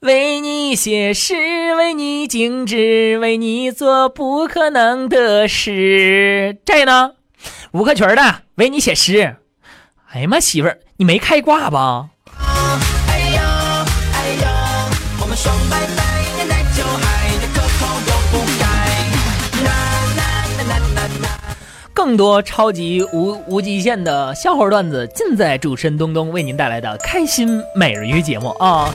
[0.02, 6.59] 为你写诗，为你静止，为你做不可能的事。
[6.64, 7.12] 这呢，
[7.72, 8.14] 吴克群的
[8.54, 9.12] 《为你写诗》。
[10.12, 12.11] 哎呀妈，媳妇儿，你没开挂吧？
[22.06, 28.94] 更多超级无无极限的笑话段子，尽在主持人东东为您带来的开心美人鱼节目啊！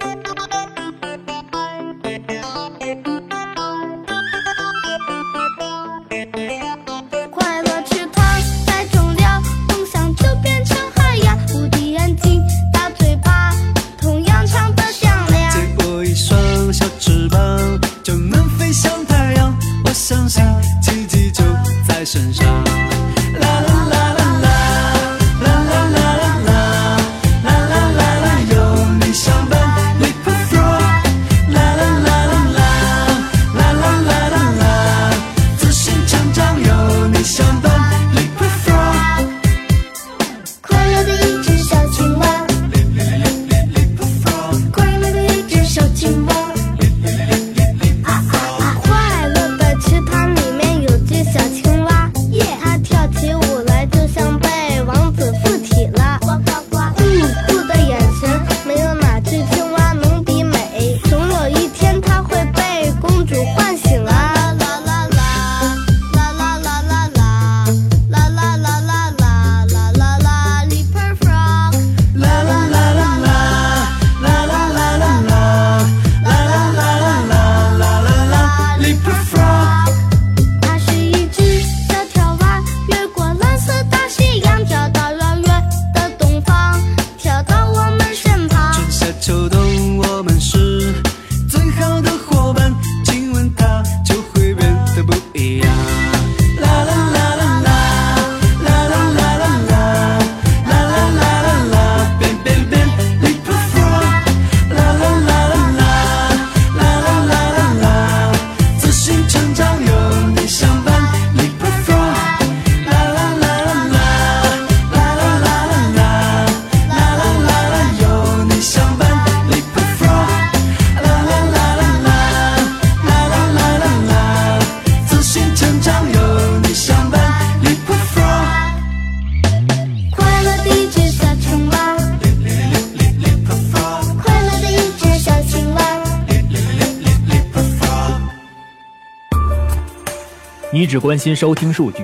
[140.81, 142.03] 你只关心收听数据，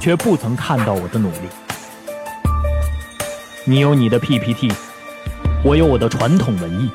[0.00, 1.48] 却不曾看到我的努力。
[3.64, 4.72] 你有你的 PPT，
[5.62, 6.90] 我有我的传统文艺。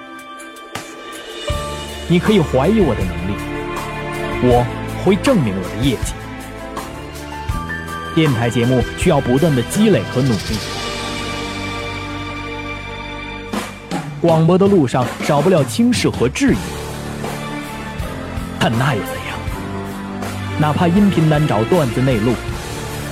[2.09, 3.33] 你可以怀疑我的能力，
[4.43, 4.65] 我
[5.05, 6.12] 会证明我的业绩。
[8.13, 10.57] 电台节目需要不断的积累和努力。
[14.19, 16.57] 广播的路上少不了轻视和质疑，
[18.59, 19.18] 但那又怎样？
[20.60, 22.34] 哪怕音频难找，段子内录，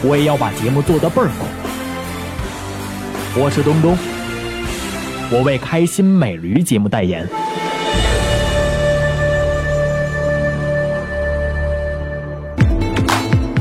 [0.04, 1.46] 我也要把节目做得倍儿够。
[3.42, 3.98] 我是东东，
[5.32, 7.26] 我为开心美驴节目代言。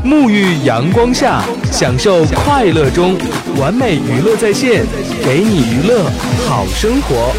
[0.05, 3.17] 沐浴阳光下，享受快乐中，
[3.57, 4.85] 完美娱乐在线，
[5.25, 6.11] 给你娱乐
[6.49, 7.36] 好生活。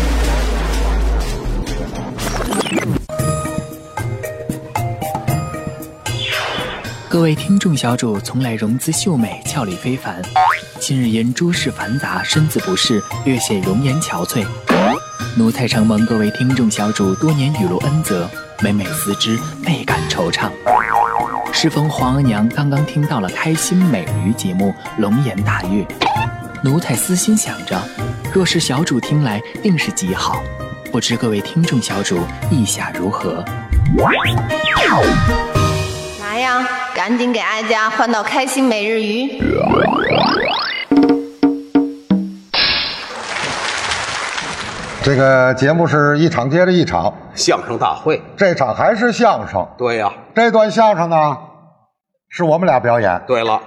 [7.18, 10.22] 各位听众小主从来容姿秀美，俏丽非凡，
[10.80, 14.46] 近日因诸事繁杂，身子不适，略显容颜憔悴。
[15.36, 18.30] 奴才承蒙各位听众小主多年雨露恩泽，
[18.62, 20.52] 每每思之，倍感惆怅。
[21.52, 25.84] 适逢皇额娘刚刚听到了开心美驴节目，龙颜大悦。
[26.62, 27.82] 奴才私心想着，
[28.32, 30.44] 若是小主听来，定是极好。
[30.92, 32.20] 不知各位听众小主
[32.52, 33.44] 意下如何？
[37.08, 39.42] 赶紧给哀家换到开心每日鱼。
[45.02, 49.66] 这个节目是一场接着一场，相声大会，这场还是相声。
[49.78, 51.38] 对呀、这段相声呢，
[52.28, 53.24] 是我们俩表演。
[53.26, 53.62] 对了，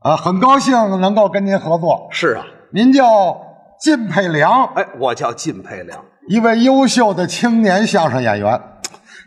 [0.00, 2.08] 啊，很高兴能够跟您合作。
[2.10, 3.42] 是啊，您叫
[3.78, 8.60] 靳佩良，哎，我叫靳佩良，一位优秀的青年相声演员。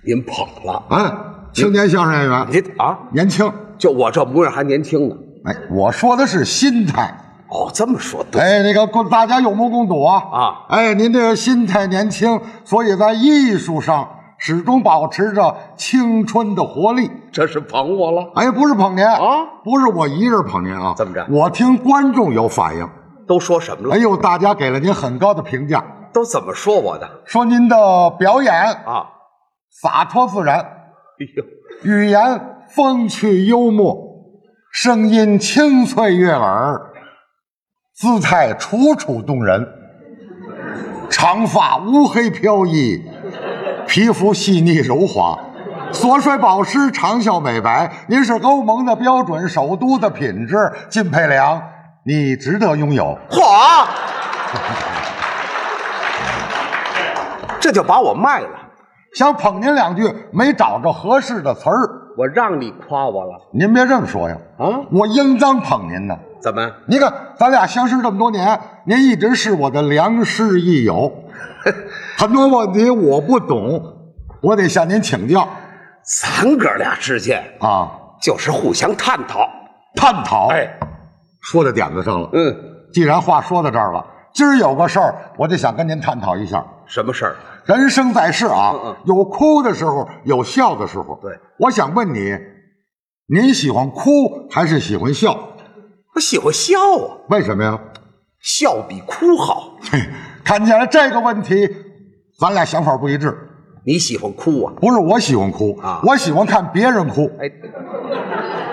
[0.06, 3.50] 您捧了，啊，青年相声演员，你啊，年轻。
[3.78, 5.16] 就我这模样还年轻呢。
[5.46, 7.16] 哎，我说的是心态。
[7.50, 8.42] 哦，这么说对。
[8.42, 10.66] 哎，那个共大家有目共睹啊啊！
[10.68, 14.06] 哎，您这个心态年轻，所以在艺术上
[14.38, 17.10] 始终保持着青春的活力。
[17.32, 18.32] 这是捧我了？
[18.36, 19.18] 哎，不是捧您啊，
[19.64, 20.94] 不是我一人捧您啊。
[20.98, 22.86] 怎么着我听观众有反应，
[23.26, 23.96] 都说什么了？
[23.96, 29.08] 哎呦，大家给了您很高的评价，都怎么说我的说您的表演啊？
[29.82, 30.66] 洒脱自然，
[31.84, 33.98] 语言风趣幽默，
[34.72, 36.80] 声音清脆悦耳，
[37.94, 39.66] 姿态楚楚动人，
[41.10, 43.02] 长发乌黑飘逸，
[43.88, 45.40] 皮肤细腻柔滑，
[45.92, 47.92] 锁水保湿，长效美白。
[48.10, 50.58] 您是欧盟的标准，首都的品质，
[50.90, 51.64] 金佩良，
[52.06, 53.18] 你值得拥有。
[53.30, 53.88] 嚯！
[57.62, 58.65] 这就把我卖了。
[59.16, 62.02] 想捧您两句，没找着合适的词儿。
[62.18, 64.38] 我让你夸我了您别这么说呀！
[64.58, 64.82] 啊？
[64.92, 66.16] 我应当捧您呢。
[66.42, 66.70] 怎么？
[66.86, 71.12] 你看，咱俩相识这么多年，您一直是我的良师益友，
[72.18, 73.82] 很多问题我不懂，
[74.42, 75.48] 我得向您请教
[76.04, 77.90] 咱哥俩之间啊，
[78.22, 79.50] 就是互相探讨。
[79.96, 80.50] 探讨。
[80.50, 80.68] 哎，
[81.42, 82.30] 说到点子上了。
[82.34, 82.54] 嗯，
[82.92, 86.64] 既然话说到这儿了，今儿有个事儿，我就想跟您探讨一下。
[86.86, 87.36] 什么事儿？
[87.66, 91.20] 人生在世啊，嗯嗯有哭的时候，有笑的时候。
[91.22, 92.38] 对，我想问你，
[93.28, 95.36] 您喜欢哭还是喜欢笑？
[96.14, 97.80] 我喜欢笑啊，为什么呀？
[98.40, 99.76] 笑比哭好。
[99.92, 100.00] 嘿，
[100.46, 101.68] 看见了这个问题，
[102.40, 103.36] 咱俩想法不一致。
[103.84, 104.74] 你喜欢哭啊？
[104.80, 107.30] 不是我喜欢哭啊我喜欢看别人哭。
[107.40, 107.50] 哎，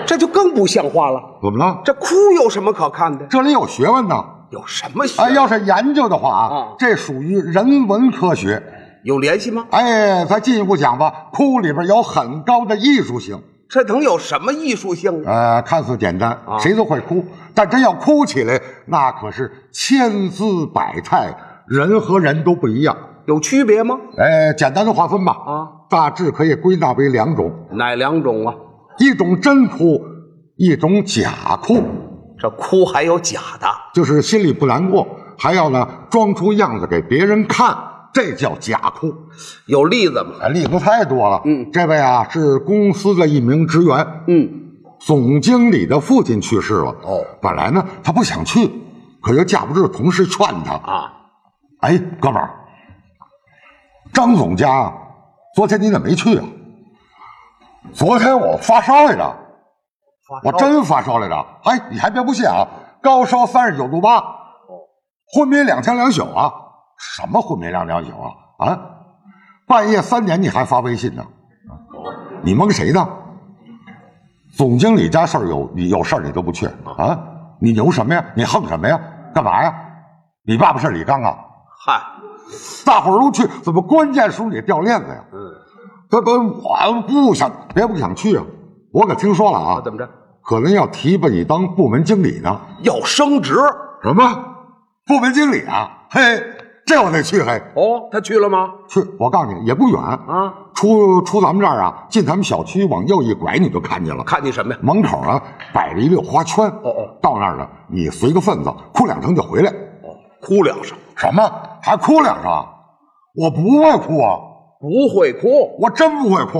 [0.05, 1.19] 这就更不像话了。
[1.41, 1.81] 怎么了？
[1.83, 3.25] 这哭有什么可看的？
[3.25, 4.23] 这里有学问呢。
[4.51, 5.33] 有什么学哎，问？
[5.33, 8.61] 要是研究的话啊，啊这属于人文科学。
[9.03, 9.65] 有联系吗？
[9.71, 13.41] 哎，咱进一步讲吧，哭里边有很高的艺术性。
[13.67, 15.29] 这能有什么艺术性呢？
[15.29, 21.35] 呃，看似简单，啊谁都会哭，但真要哭起来，那可是千姿百态，
[21.67, 22.95] 人和人都不一样。
[23.25, 23.97] 有区别吗？
[24.17, 28.53] 哎，简单的划分吧，啊，大致可以归纳为两种：哪两种啊？
[28.99, 29.99] 一种真哭，
[30.55, 31.81] 一种假哭，
[32.37, 37.75] 这哭还有假的，就是心里不难过，还要呢装出样子给别人看，
[38.13, 39.13] 这叫假哭。
[39.65, 40.35] 有例子吗？
[40.41, 41.41] 哎，例子太多了。
[41.45, 44.49] 嗯这位啊是公司的一名职员，嗯，
[44.99, 46.95] 总经理的父亲去世了。
[47.01, 48.71] 哦本来呢他不想去，
[49.21, 50.73] 可又架不住同事劝他。
[50.73, 51.11] 啊，
[51.81, 52.49] 哎，哥们儿，
[54.13, 54.93] 张总家
[55.55, 56.45] 昨天你怎么没去啊？
[57.93, 59.35] 昨天我发烧来着，
[60.43, 61.45] 我真发烧来着。
[61.63, 62.65] 哎，你还别不信啊，
[63.01, 64.23] 高烧三十九度八，
[65.33, 66.53] 昏迷两天两宿啊！
[67.15, 68.31] 什么昏迷两天两宿啊？
[68.57, 68.79] 啊，
[69.67, 71.25] 半夜三点你还发微信呢？
[72.41, 73.07] 你蒙谁呢？
[74.55, 77.19] 总经理家事儿有你有事儿你都不去啊？
[77.59, 78.23] 你牛什么呀？
[78.35, 78.99] 你横什么呀？
[79.33, 79.73] 干嘛呀？
[80.45, 81.37] 你爸爸是李刚啊？
[81.85, 82.01] 嗨，
[82.85, 85.23] 大伙儿都去，怎么关键时候你掉链子呀？
[85.33, 85.39] 嗯，
[86.09, 88.43] 这不我不想，别不想去啊！
[88.91, 90.09] 我可听说了啊，怎么着？
[90.43, 92.59] 可能要提拔你当部门经理呢？
[92.81, 93.55] 要升职？
[94.03, 94.23] 什么？
[95.05, 96.05] 部门经理啊？
[96.09, 96.21] 嘿，
[96.85, 97.61] 这我得去嘿。
[97.75, 98.69] 哦，他去了吗？
[98.87, 104.23] 去，我告诉你也不远啊，出出咱们这儿啊，进咱们小区往右一拐，你就看见了。
[104.23, 104.79] 看见什么呀？
[104.83, 105.41] 门口啊
[105.73, 106.65] 摆着一溜花圈。
[106.65, 109.69] 哦哦，到那儿了，你随个份子，哭两声就回来。
[109.71, 110.97] 哦，哭两声？
[111.15, 111.41] 什么？
[111.81, 112.51] 还哭两声？
[113.35, 114.37] 我不会哭啊！
[114.79, 115.77] 不会哭？
[115.79, 116.59] 我真不会哭。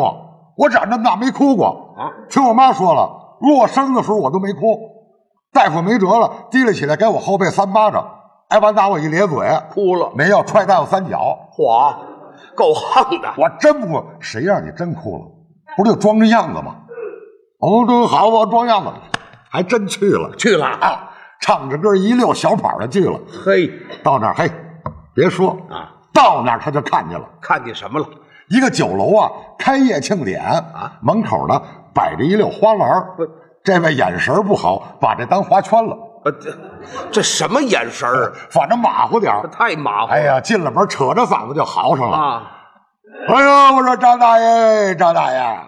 [0.55, 2.09] 我长这么大没哭过啊！
[2.29, 4.79] 听我妈说了，如我生的时候我都没哭，
[5.51, 8.07] 大夫没辙了，提了起来给我后背三巴掌，
[8.53, 11.35] 挨完打我一咧嘴，哭了，没要踹大夫三脚。
[11.57, 11.91] 嚯，
[12.53, 13.27] 够横的！
[13.35, 15.25] 我真不哭，谁让你真哭了？
[15.75, 16.75] 不是就装着样子吗？
[17.57, 18.91] 哦，这好，我装样子，
[19.49, 21.09] 还真去了，去了啊！
[21.41, 23.19] 唱着歌一溜小跑的去了。
[23.43, 23.71] 嘿，
[24.03, 24.51] 到那儿嘿，
[25.15, 28.05] 别说啊，到那儿他就看见了，看见什么了？
[28.49, 31.59] 一个酒楼啊，开业庆典啊，门口呢
[31.91, 33.03] 摆着一溜花篮
[33.63, 35.97] 这位眼神不好，把这当花圈了。
[36.25, 36.51] 呃，这
[37.12, 38.33] 这什么眼神儿？
[38.49, 40.12] 反正马虎点儿太马虎。
[40.12, 42.51] 哎呀，进了门扯着嗓子就嚎上了啊！
[43.27, 45.59] 哎呦，我说张大爷，张大爷，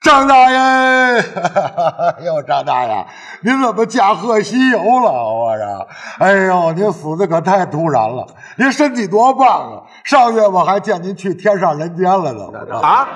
[0.00, 0.58] 张大爷，
[2.18, 3.06] 哎呦，张大爷，
[3.42, 5.10] 您怎么驾鹤西游了？
[5.10, 8.26] 我说，哎呦，您死的可太突然了，
[8.56, 9.82] 您身体多棒啊！
[10.04, 12.78] 上月我还见您去天上人间了呢。
[12.80, 13.08] 啊？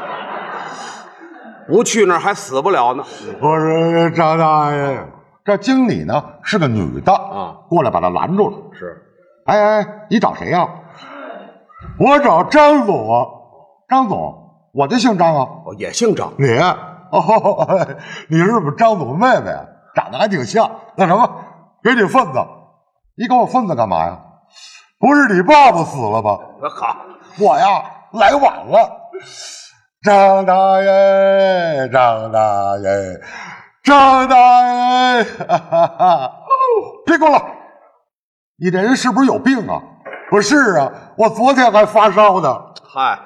[1.68, 3.04] 不去那儿还死不了呢。
[3.40, 5.06] 我说张大爷，
[5.48, 8.56] 这经理呢是个女的啊，过来把他拦住了。
[8.78, 9.02] 是，
[9.46, 10.68] 哎哎，你找谁呀、
[11.98, 13.24] 我找张总啊，
[13.88, 14.34] 张总，
[14.74, 15.48] 我就姓张啊。
[15.64, 16.30] 哦，也姓张。
[16.36, 17.66] 你哦，
[18.28, 19.50] 你是我们张总的妹妹，
[19.94, 20.70] 长得还挺像。
[20.96, 21.26] 那什么，
[21.82, 22.38] 给你份子，
[23.16, 24.20] 你给我份子干嘛呀？
[25.00, 26.38] 不是你爸爸死了吧？
[26.76, 26.96] 好，
[27.40, 27.82] 我呀
[28.12, 29.08] 来晚了。
[30.02, 33.20] 张大爷，张大爷，
[33.84, 36.32] 张大人，哈哈哈！
[37.06, 37.42] 别过来！
[38.60, 39.80] 你这人是不是有病啊？
[40.30, 42.60] 不是啊，我昨天还发烧呢。
[42.84, 43.18] 嗨，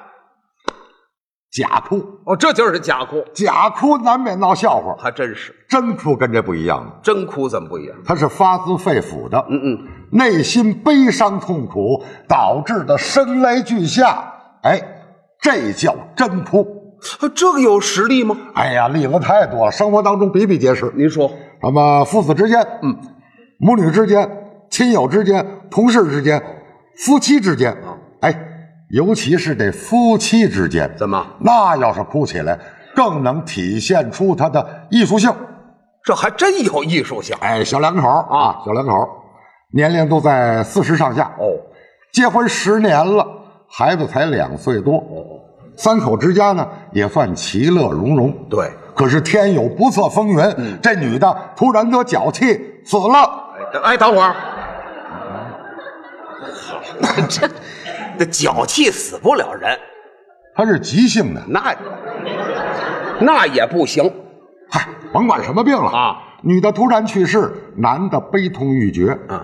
[1.51, 5.53] 假哭哦，这就是假哭，假哭难免闹笑话，还真是。
[5.67, 7.97] 真哭跟这不一样，真哭怎么不一样？
[8.05, 14.79] 他是发自肺腑的，嗯嗯，内心悲伤痛苦导致的声泪俱下，哎，
[15.41, 16.82] 这叫真哭。
[17.35, 18.35] 这个有实例吗？
[18.55, 20.91] 哎呀，例子太多了，生活当中比比皆是。
[20.95, 21.29] 您说，
[21.61, 22.97] 什么父子之间，嗯，
[23.59, 24.29] 母女之间，
[24.69, 26.41] 亲友之间，同事之间，
[27.05, 27.75] 夫妻之间，
[28.21, 28.33] 哎，
[28.89, 31.25] 尤其是这夫妻之间，怎么？
[31.39, 32.57] 那要是哭起来，
[32.95, 35.31] 更能体现出他的艺术性。
[36.03, 37.35] 这还真有艺术性。
[37.39, 38.93] 哎，小两口啊，小两口，
[39.73, 41.31] 年龄都在四十上下。
[41.37, 41.47] 哦，
[42.11, 43.25] 结婚十年了，
[43.69, 44.97] 孩子才两岁多。
[44.97, 45.39] 哦，
[45.75, 48.31] 三口之家呢，也算其乐融融。
[48.49, 53.43] 对，可是天有不测风云，嗯这女的突然得脚气死了。
[53.83, 54.35] 哎，等会儿，
[57.27, 57.49] 这
[58.19, 59.77] 这脚气死不了人，
[60.55, 61.75] 她是急性的，那
[63.19, 64.03] 那也不行。
[64.69, 69.17] 嗨，甭管什么病了啊，女的突然去世，男的悲痛欲绝。
[69.29, 69.41] 嗯，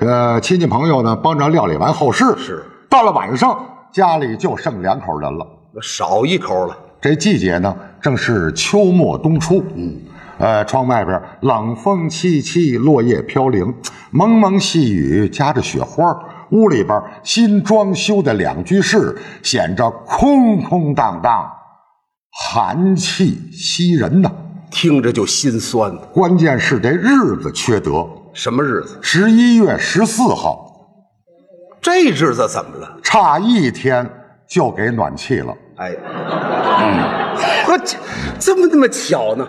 [0.00, 2.36] 呃，亲戚朋友呢帮着料理完后事。
[2.36, 3.58] 是，到了晚上，
[3.92, 5.46] 家里就剩两口人了，
[5.80, 6.76] 少一口了。
[7.00, 9.64] 这季节呢，正是秋末冬初。
[9.74, 9.98] 嗯，
[10.38, 13.74] 呃，窗外边冷风凄凄，落叶飘零，
[14.10, 16.18] 蒙蒙细雨夹着雪花。
[16.50, 21.48] 屋里边新装修的两居室显着空空荡荡，
[22.32, 24.30] 寒气袭人呐。
[24.68, 25.96] 听着就心酸。
[26.12, 28.98] 关键是这日子缺德，什么日子？
[29.00, 30.70] 十一月十四号，
[31.80, 32.98] 这日子怎么了？
[33.02, 34.08] 差一天
[34.48, 35.54] 就给暖气了。
[35.80, 37.96] 哎，嗯，呵，这
[38.38, 39.48] 这么那么巧呢？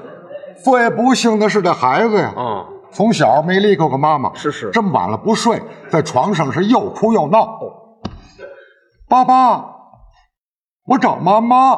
[0.64, 7.60] 最不幸的是这孩子呀，啊，从小没离开过妈妈，是是，这么晚了不睡，在床上是又哭又闹。
[9.10, 9.66] 爸爸，
[10.86, 11.78] 我找妈妈。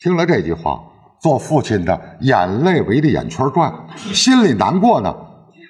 [0.00, 0.78] 听了这句话，
[1.18, 5.16] 做父亲的眼泪围着眼圈转，心里难过呢，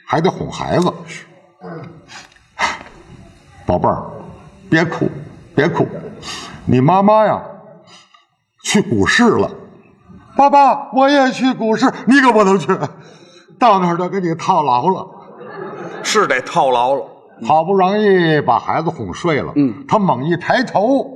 [0.08, 0.92] 还得哄孩子。
[3.64, 4.02] 宝贝儿，
[4.68, 5.08] 别哭，
[5.54, 5.86] 别哭，
[6.64, 7.40] 你妈妈呀，
[8.66, 9.48] 去股市了。
[10.36, 12.66] 爸爸，我也去股市，你可不能去，
[13.60, 15.06] 到那儿就给你套牢了。
[16.02, 17.06] 是得套牢了。
[17.46, 21.06] 好不容易把孩子哄睡了，嗯，他猛一抬头，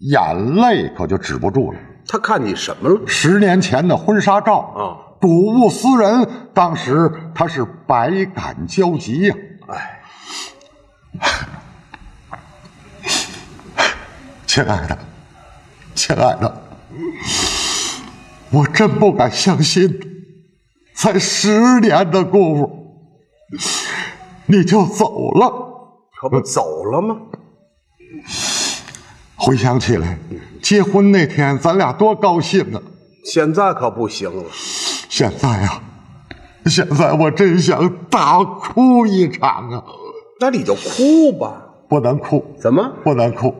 [0.00, 1.78] 眼泪可就止不住了。
[2.08, 3.00] 他看你什么了？
[3.06, 9.36] 十年前的婚纱照啊，睹物思人，当时他是百感交集呀、
[9.68, 10.00] 哎，
[14.46, 14.98] 亲爱的，
[15.94, 16.62] 亲爱的，
[18.50, 19.88] 我真不敢相信，
[20.94, 22.70] 才十年的功夫，
[24.46, 25.62] 你就走了。
[26.20, 27.16] 可不走了吗？
[29.36, 30.18] 回想起来，
[30.62, 32.80] 结婚那天咱俩多高兴啊！
[33.24, 34.44] 现在可不行了，
[35.08, 35.82] 现在啊，
[36.66, 39.84] 现在我真想大哭一场啊！
[40.40, 43.54] 那你就哭吧，不能哭，怎么不能哭？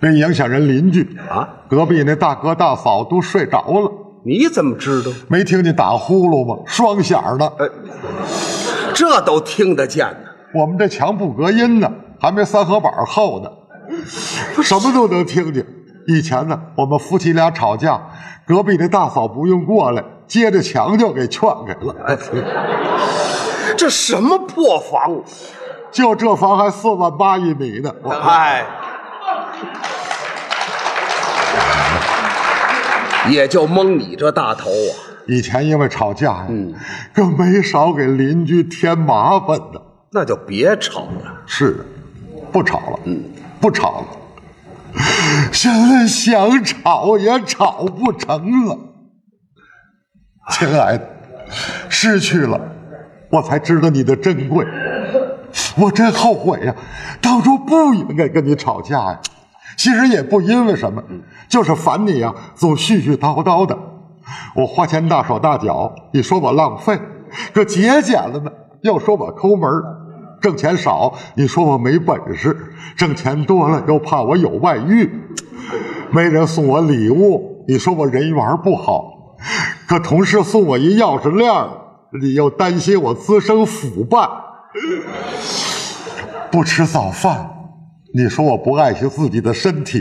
[0.00, 1.48] 别影响人邻居啊！
[1.68, 3.90] 隔壁那大哥大嫂都睡着了，
[4.24, 5.10] 你怎么知道？
[5.28, 6.62] 没听见打呼噜吗？
[6.66, 7.70] 双响的，呃，
[8.94, 10.18] 这都听得见呢。
[10.54, 13.50] 我们这墙不隔音呢，还没三合板厚呢，
[14.62, 15.66] 什么都能听见。
[16.06, 18.00] 以前呢，我们夫妻俩吵架，
[18.46, 21.96] 隔壁那大嫂不用过来，接着墙就给劝开了。
[22.06, 22.16] 哎，
[23.76, 25.22] 这什么破房？
[25.90, 27.90] 就这房还四万八一米呢。
[28.22, 28.66] 哎，
[33.30, 34.92] 也就蒙你这大头啊！
[35.26, 36.74] 以前因为吵架呀，嗯，
[37.14, 39.80] 可没少给邻居添麻烦的。
[40.12, 41.42] 那就别吵了。
[41.46, 41.84] 是，
[42.52, 42.98] 不吵了。
[43.04, 43.24] 嗯，
[43.60, 44.06] 不吵了。
[45.50, 48.78] 现在想吵也吵不成了，
[50.50, 51.08] 亲爱的，
[51.88, 52.60] 失去了，
[53.30, 54.64] 我才知道你的珍贵。
[55.76, 56.74] 我真后悔呀，
[57.20, 59.20] 当初不应该跟你吵架呀。
[59.76, 61.02] 其实也不因为什么，
[61.48, 63.76] 就是烦你呀，总絮絮叨叨的。
[64.54, 66.96] 我花钱大手大脚，你说我浪费；
[67.52, 68.50] 可节俭了呢，
[68.82, 69.70] 又说我抠门
[70.40, 72.50] 挣钱少，你说我没本事；
[72.96, 75.10] 挣钱多了，又怕我有外遇。
[76.10, 79.36] 没人送我礼物，你说我人缘不好；
[79.88, 81.52] 可同事送我一钥匙链，
[82.22, 84.28] 你又担心我滋生腐败。
[86.50, 87.53] 不吃早饭，
[88.16, 90.00] 你说我不爱惜自己的身体；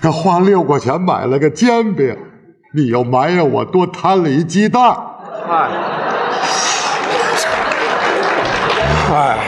[0.00, 2.16] 可花六块钱买了个煎饼，
[2.74, 4.96] 你又埋怨我多摊了一鸡蛋。
[5.46, 5.68] 哎。
[9.10, 9.38] 哎，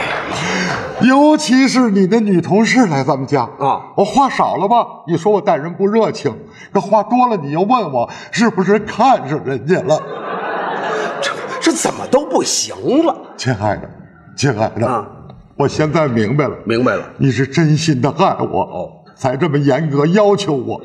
[1.01, 4.85] 尤其是你的女同事来咱们家啊，我话少了吧？
[5.07, 6.31] 你说我待人不热情，
[6.71, 9.99] 可话多了，你又问我是不是看上人家了？
[11.19, 12.75] 这这怎么都不行
[13.05, 13.15] 了？
[13.37, 13.89] 亲爱的，
[14.35, 15.07] 亲爱的，啊、
[15.61, 20.81] 我现在明白了，明白了，你是真心的爱我，哦，才这么严格要求我。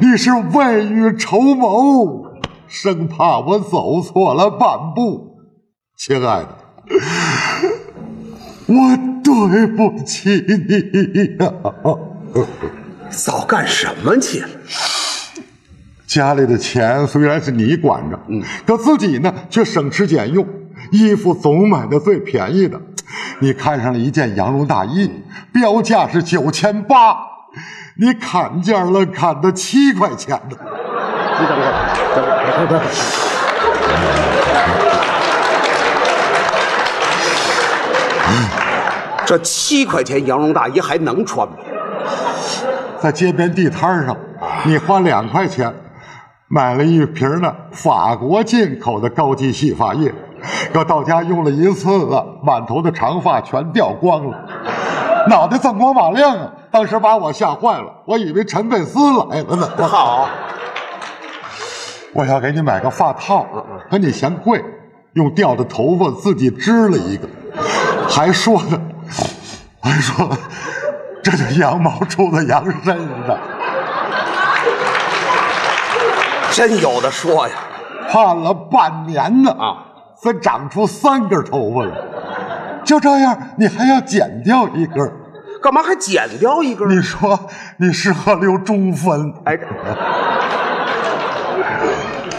[0.00, 2.32] 你是未雨绸缪，
[2.66, 5.36] 生怕我走错了半步，
[5.98, 6.48] 亲爱的。
[8.68, 11.52] 我对不起你呀！
[13.10, 14.48] 早干什么去了？
[16.06, 20.46] 家里的钱虽然是你管着，嗯，可自己呢却省吃俭用，
[20.90, 22.80] 衣服总买的最便宜的。
[23.40, 25.10] 你看上了一件羊绒大衣，
[25.52, 27.16] 标价是九千八，
[27.98, 30.56] 你砍价了，砍的七块钱的。
[31.40, 31.72] 你等会儿，
[32.14, 32.90] 等会儿，等会儿。
[39.26, 41.54] 这七块钱羊绒大衣还能穿吗？
[43.00, 44.16] 在街边地摊上，
[44.64, 45.74] 你花两块钱
[46.48, 50.12] 买了一瓶呢法国进口的高级洗发液，
[50.74, 54.36] 可到家用了一次了，满头的长发全掉光了，
[55.28, 56.50] 脑袋锃光瓦亮啊！
[56.72, 58.98] 当时把我吓坏了，我以为陈佩斯
[59.30, 59.68] 来了呢。
[59.86, 60.28] 好，
[62.12, 63.46] 我要给你买个发套，
[63.88, 64.64] 可你嫌贵，
[65.12, 67.28] 用掉的头发自己织了一个，
[68.10, 68.80] 还说呢。
[69.80, 70.28] 还说，
[71.22, 73.38] 这就羊毛出在羊身上，
[76.50, 77.54] 真有的说呀！
[78.10, 79.93] 盼了半年呢啊，
[80.24, 81.94] 才长出三根头发来，
[82.82, 85.12] 就这样，你还要剪掉一根？
[85.62, 86.88] 干嘛还剪掉一根？
[86.88, 87.38] 你说
[87.76, 89.34] 你适合留中分？
[89.44, 89.58] 哎，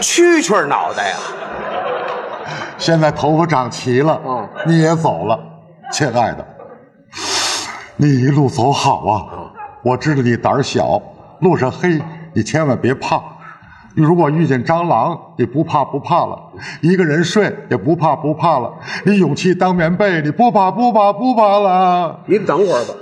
[0.01, 1.17] 蛐蛐脑袋呀！
[2.79, 5.39] 现在头发长齐了，嗯，你也走了，
[5.91, 6.43] 亲爱的。
[7.97, 9.25] 你一路走好啊！
[9.83, 10.99] 我知道你胆小，
[11.41, 12.01] 路上黑，
[12.33, 13.21] 你千万别怕。
[13.95, 16.37] 如果遇见蟑螂，你不怕不怕了；
[16.81, 18.73] 一个人睡也不怕不怕了。
[19.05, 22.19] 你勇气当棉被，你不怕不怕不怕了。
[22.25, 22.93] 你等会儿吧，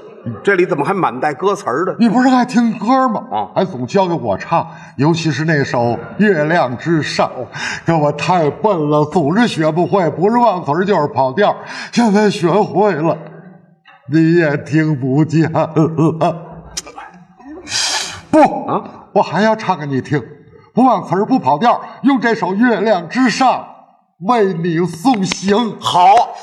[0.43, 1.95] 这里怎么还满带歌词儿的？
[1.99, 3.23] 你不是爱听歌吗？
[3.31, 4.67] 啊，还总教给我唱，
[4.97, 5.79] 尤其是那首
[6.17, 7.27] 《月亮之上》。
[7.85, 11.55] 可我太笨了，总是学不会，不是忘词儿就是跑调。
[11.91, 13.17] 现在学会了。
[14.11, 15.65] 你也听不见了，
[18.29, 18.83] 不啊！
[19.13, 20.21] 我还要唱给你听，
[20.74, 23.67] 不忘词儿不跑调，用这首《月亮之上》
[24.28, 25.80] 为你送行。
[25.80, 26.34] 好，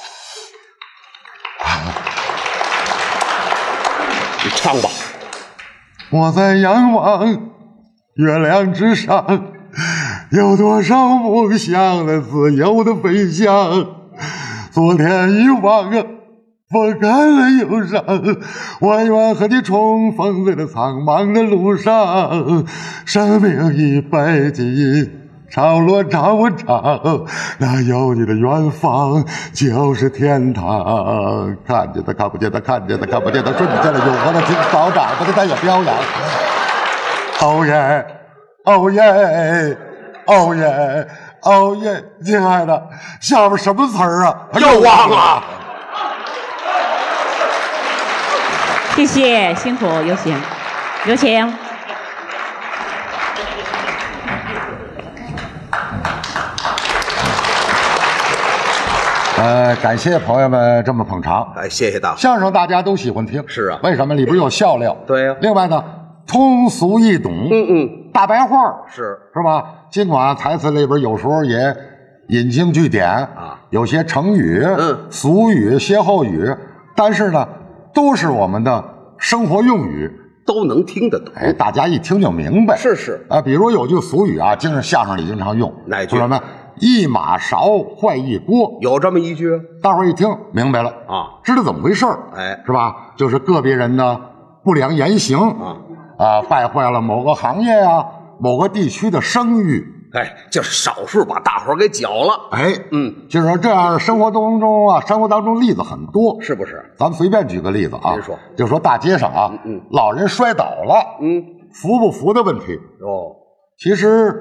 [4.44, 4.88] 你唱吧。
[6.10, 7.26] 我在仰望
[8.14, 9.52] 月亮之上，
[10.30, 13.96] 有多少梦想在自由的飞翔？
[14.70, 15.90] 昨天遗忘
[16.70, 16.72] 啊。
[16.72, 18.04] 风干了忧伤，
[18.80, 22.64] 我愿和你重逢在那苍茫的路上。
[23.04, 25.10] 生命已被记忆
[25.50, 27.26] 潮落潮涨，
[27.58, 31.56] 那有你的远方就是天堂。
[31.66, 35.96] 看见的看不见的，看见的看不见的，瞬间的永恒的今早长不的它也飘扬。
[37.42, 38.06] 哦耶，
[38.64, 39.76] 哦耶，
[40.26, 41.08] 哦耶，
[41.42, 42.80] 哦耶，亲爱的，
[43.20, 44.46] 下边什么词儿啊？
[44.60, 45.42] 又忘了。
[49.00, 50.36] 谢谢，辛苦，有请，
[51.06, 51.50] 有请。
[59.38, 61.50] 呃，感谢朋友们这么捧场。
[61.56, 62.18] 哎，谢谢大伙。
[62.18, 64.14] 相声大家都喜欢听，是啊，为什么？
[64.14, 64.94] 里边有笑料。
[65.06, 65.82] 对呀、另外呢，
[66.26, 69.64] 通俗易懂，嗯嗯，大白话是是吧？
[69.90, 71.74] 尽管台词里边有时候也
[72.28, 76.54] 引经据典啊，有些成语、嗯俗语、歇后语，
[76.94, 77.48] 但是呢，
[77.94, 78.84] 都是我们的
[79.18, 80.10] 生活用语，
[80.46, 81.32] 都能听得懂。
[81.36, 82.76] 哎，大家一听就明白。
[82.76, 83.26] 是是。
[83.28, 86.10] 啊，比如有句俗语啊，经常相声里经常用，哪句？
[86.10, 86.40] 说什么？
[86.76, 89.60] 一马勺坏一锅，有这么一句？
[89.82, 90.90] 大伙儿一听明白了。
[91.06, 93.12] 啊，知道怎么回事儿哎，是吧？
[93.16, 94.20] 就是个别人的
[94.64, 95.38] 不良言行。
[95.38, 95.76] 啊。
[96.18, 98.06] 啊，败坏了某个行业呀、
[98.38, 99.86] 某个地区的声誉。
[100.12, 102.48] 哎，就是少数把大伙儿给搅了。
[102.50, 106.92] 哎，嗯，就是说这样，生活当中啊，生活当中例子很多，是不是？
[106.98, 112.74] 咱们随便举个例子啊，您说就说大街上啊，嗯老人摔倒了，嗯，扶不扶的问题。
[113.00, 113.36] 哦，
[113.78, 114.34] 其实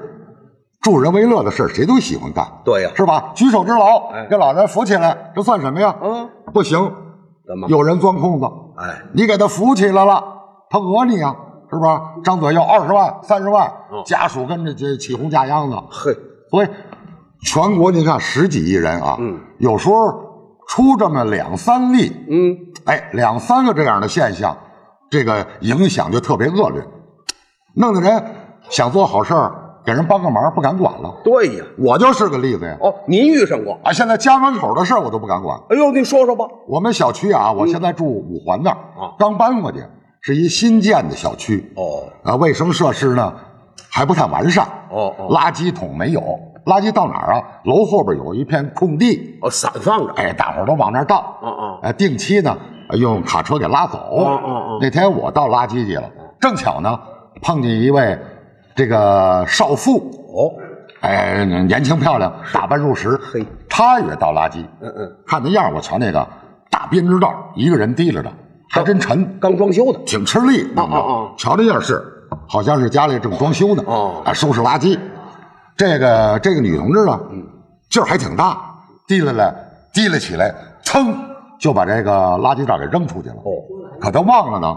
[0.80, 3.30] 助人为乐的事儿谁都喜欢干，对呀是吧？
[3.34, 5.94] 举手之劳，哎给老人扶起来，这算什么呀？
[6.02, 6.78] 嗯，不行，
[7.46, 7.68] 怎么？
[7.68, 8.46] 有人钻空子，
[8.76, 10.24] 哎，你给他扶起来了，
[10.68, 11.36] 他讹你啊，
[11.70, 11.90] 是不是？
[12.24, 16.12] 张嘴要二十万、三十万，嗯家属跟着这起哄架秧子，嘿，
[16.50, 16.68] 所以
[17.42, 19.96] 全国你看十几亿人啊，嗯，有时候
[20.68, 24.56] 出这么两三例，嗯，哎，两三个这样的现象，
[25.10, 26.82] 这个影响就特别恶劣，
[27.74, 28.22] 弄得人
[28.68, 29.52] 想做好事儿，
[29.84, 31.14] 给人帮个忙不敢管了。
[31.24, 31.64] 对呀。
[31.78, 32.76] 我就是个例子呀。
[32.80, 33.78] 哦，您遇上过？
[33.82, 35.58] 啊，现在家门口的事儿我都不敢管。
[35.70, 36.44] 哎呦，您说说吧。
[36.68, 39.82] 我们小区啊，我现在住五环那儿，啊刚搬过去，
[40.22, 41.72] 是一新建的小区。
[41.76, 43.34] 哦，啊，卫生设施呢
[43.90, 44.66] 还不太完善。
[44.90, 46.20] 哦哦垃圾桶没有，
[46.66, 47.42] 垃圾到哪儿啊？
[47.64, 50.12] 楼后边有一片空地，哦，散放着。
[50.14, 51.38] 哎，大伙儿都往那儿倒。
[51.42, 52.56] 嗯嗯哎，定期呢
[52.98, 53.98] 用卡车给拉走。
[54.18, 56.10] 嗯嗯嗯那天我倒垃圾去了，
[56.40, 56.98] 正巧呢
[57.40, 58.18] 碰见一位
[58.74, 59.98] 这个少妇。
[60.34, 60.52] 哦，
[61.00, 63.18] 哎，年轻漂亮，打扮入时。
[63.32, 64.58] 嘿，她也倒垃圾。
[64.80, 66.26] 嗯嗯，看那样儿，我瞧那个
[66.68, 68.32] 大编织袋，一个人提着的，
[68.70, 69.98] 还真沉，刚装修的。
[70.06, 70.62] 挺吃力。
[70.76, 72.00] 啊啊啊瞧这样式，
[72.48, 73.82] 好像是家里正装修呢。
[73.86, 74.98] 哦啊，收拾垃圾。
[75.76, 77.44] 这个这个女同志呢，嗯
[77.88, 78.60] 劲儿还挺大，
[79.08, 79.54] 提来了，
[79.92, 80.54] 提了起来，
[80.84, 81.12] 噌
[81.58, 83.34] 就把这个垃圾袋给扔出去了。
[83.36, 83.50] 哦，
[84.00, 84.76] 可她忘了呢，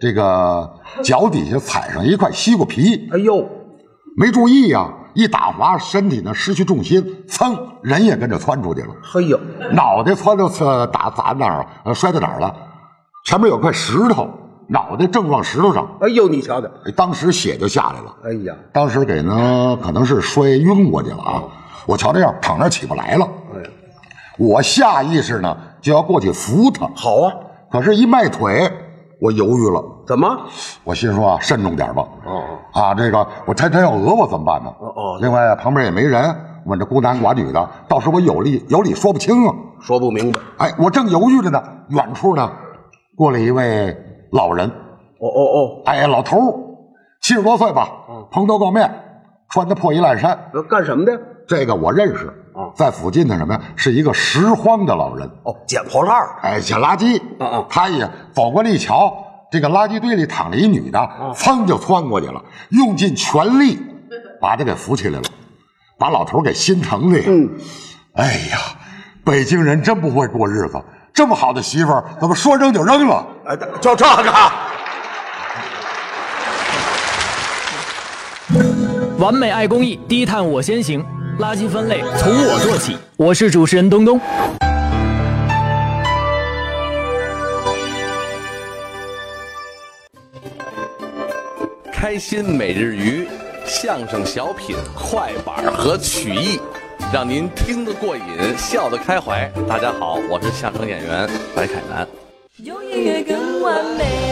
[0.00, 0.70] 这个
[1.02, 3.08] 脚底下踩上一块西瓜皮。
[3.12, 3.48] 哎呦，
[4.16, 8.88] 没注意呀、一打滑，身体呢失去重心，噌，人也跟着窜出去了。
[9.02, 9.40] 嘿呦，
[9.72, 11.66] 脑袋窜到呃打砸哪儿了？
[11.84, 12.54] 呃，摔到哪儿了？
[13.24, 14.28] 前面有块石头，
[14.68, 16.66] 脑袋正撞石头上，哎呦，你瞧瞧。
[16.84, 18.14] 哎当时血就下来了。
[18.24, 21.42] 哎呀，当时给呢可能是摔晕过去了啊！
[21.86, 23.68] 我瞧这样躺那儿起不来了，哎呀，
[24.38, 27.32] 我下意识呢就要过去扶他，好啊。
[27.70, 28.70] 可是，一迈腿，
[29.20, 29.82] 我犹豫了。
[30.06, 30.36] 怎么？
[30.84, 32.04] 我心说啊，慎重点吧。
[32.26, 32.42] 哦
[32.72, 34.70] 啊，这个我他真要讹我怎么办呢？
[34.80, 36.34] 哦哦另外旁边也没人，
[36.66, 39.54] 我这孤男寡女的，到时候我有理有理说不清啊。
[39.80, 40.40] 说不明白。
[40.58, 42.50] 哎，我正犹豫着呢，远处呢
[43.16, 43.96] 过来一位
[44.30, 46.54] 老人，哦哦哦，哎，老头儿
[47.20, 47.88] 七十多岁吧，
[48.30, 48.90] 蓬头垢面，
[49.48, 50.50] 穿的破衣烂衫。
[50.52, 51.12] 那干什么的？
[51.46, 53.60] 这个我认识啊在附近的什么呀？
[53.76, 55.28] 是一个拾荒的老人。
[55.44, 56.38] 哦，捡破烂儿。
[56.42, 57.20] 哎，捡垃圾。
[57.38, 59.12] 啊啊他也走过来一瞧，
[59.50, 60.98] 这个垃圾堆里躺着一女的，
[61.34, 63.78] 噌就窜过去了，用尽全力
[64.40, 65.24] 把他给扶起来了，
[65.98, 67.24] 把老头给心疼的呀。
[67.28, 67.50] 嗯，
[68.14, 68.58] 哎呀，
[69.24, 70.82] 北京人真不会过日子，
[71.14, 73.26] 这么好的媳妇儿怎么说扔就扔了？
[73.44, 74.52] 哎，就这个。
[79.18, 81.04] 完美爱公益，低碳我先行，
[81.38, 82.96] 垃圾分类从我做起。
[83.16, 84.20] 我是主持人东东。
[91.92, 93.28] 开心每日鱼，
[93.64, 96.60] 相声小品、快板和曲艺，
[97.12, 99.46] 让您听得过瘾，笑得开怀。
[99.68, 102.08] 大家好，我是相声演员白凯南。
[102.56, 104.31] 有音乐更完美。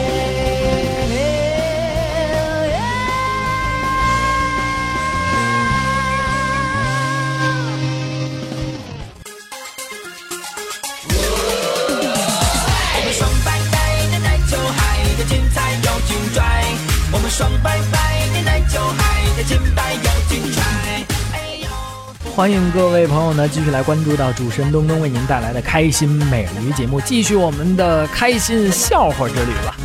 [22.33, 29.75] 欢迎各位朋友呢继续来关注到主持人东东为您带来的开心美人鱼节目，继续我们的开心笑话之旅吧。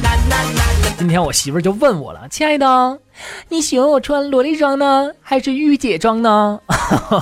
[0.96, 2.98] 今天我媳妇儿就问我了，亲爱的，
[3.48, 6.60] 你喜欢我穿萝莉装呢，还是御姐装呢？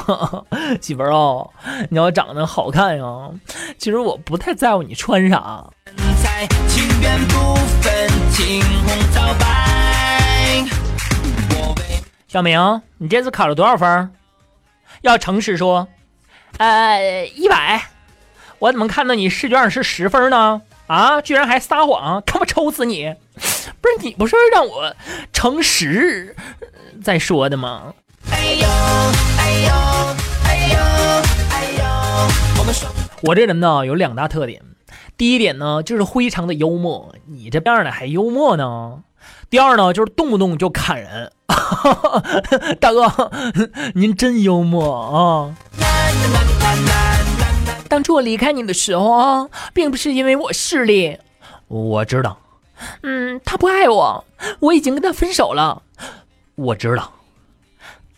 [0.81, 1.51] 媳妇儿哦，
[1.89, 3.31] 你要长得好看呀，
[3.79, 5.65] 其实我不太在乎你穿啥。
[12.29, 14.11] 小明，你这次考了多少分？
[15.05, 15.87] 要诚实说。
[16.57, 17.83] 呃，一百。
[18.59, 20.63] 我怎么看到你试卷是十分呢？
[20.87, 23.15] 啊，居然还撒谎，看我抽死你！
[23.81, 24.95] 不是你不是让我
[25.33, 26.35] 诚实
[27.03, 27.95] 再说的吗？
[28.31, 28.67] 哎呦
[29.39, 29.73] 哎呦
[30.47, 30.79] 哎呦
[31.51, 31.85] 哎呦
[33.23, 34.63] 我这人呢有两大特点，
[35.19, 39.03] 第一点呢就是非常的幽默，你这样的还幽默呢。
[39.51, 41.31] 第二呢就是动不动就砍人，
[42.81, 43.31] 大哥，
[43.95, 45.55] 您真幽默啊！
[47.89, 51.19] 当初我离开你的时候啊，并不是因为我势利，
[51.69, 52.39] 我知道。
[53.03, 54.25] 嗯，他不爱我，
[54.61, 55.83] 我已经跟他分手了。
[56.57, 57.13] 我知道，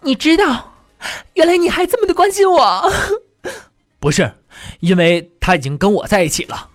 [0.01, 0.73] 你知道，
[1.35, 2.91] 原来你还这么的关心我。
[4.01, 4.33] 不是，
[4.81, 6.71] 因为他已经跟我在一起了。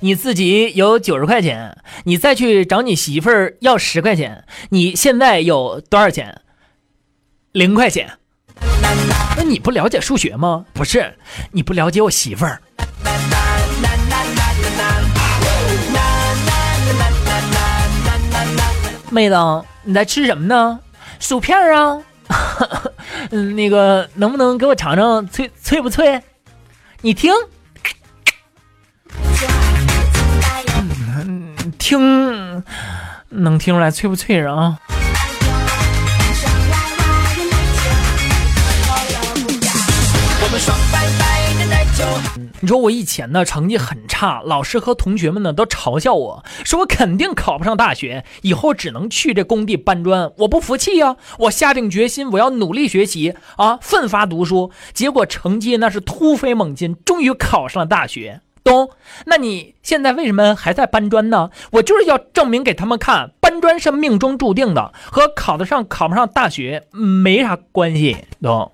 [0.00, 6.42] 你自己有九十块钱，你再去找你媳妇儿要十块钱，你现在有多少钱？
[7.50, 8.18] 零块钱。
[9.36, 10.64] 那你不了解数学吗？
[10.72, 11.14] 不是，
[11.50, 12.62] 你不了解我媳妇儿。
[19.10, 19.34] 妹子，
[19.82, 20.78] 你在吃什么呢？
[21.18, 22.00] 薯片啊。
[23.56, 26.22] 那个能不能给我尝尝脆脆不脆？
[27.00, 27.32] 你听，
[31.88, 32.62] 听，
[33.30, 34.76] 能听出来脆不脆啊？
[42.60, 50.30] 你说我以前呢成绩很差，老师和同学们呢都嘲笑我说我肯定考不上大学，以后只能去这工地搬砖。
[50.36, 54.70] 我不服气呀，我下定决心我要努力学习啊，奋发读书。
[54.92, 58.42] 结果成绩那是突飞猛进，终于考上了大学。
[58.68, 58.90] 东，
[59.24, 61.48] 那你现在为什么还在搬砖呢？
[61.72, 68.18] 我就是要证明给他们看，搬砖是命中注定的，和考得上考不上大学没啥关系。
[68.42, 68.70] 懂。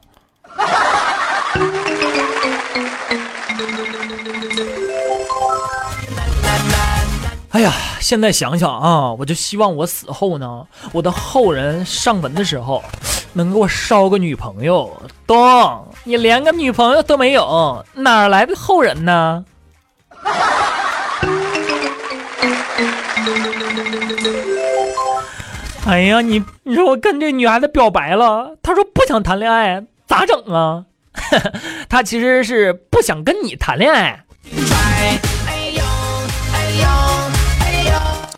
[7.51, 12.83] 哎呀，现在想想啊，我就希望我死后呢，我的后人上坟的时候，
[13.33, 14.91] 能给我烧个女朋友。
[15.25, 19.45] 东，你连个女朋友都没有，哪来的后人呢？
[25.87, 30.87] 哎呀，你你说我跟这女孩子表白了，她说不想谈恋爱，咋整啊？
[31.89, 34.25] 她其实是不想跟你谈恋爱。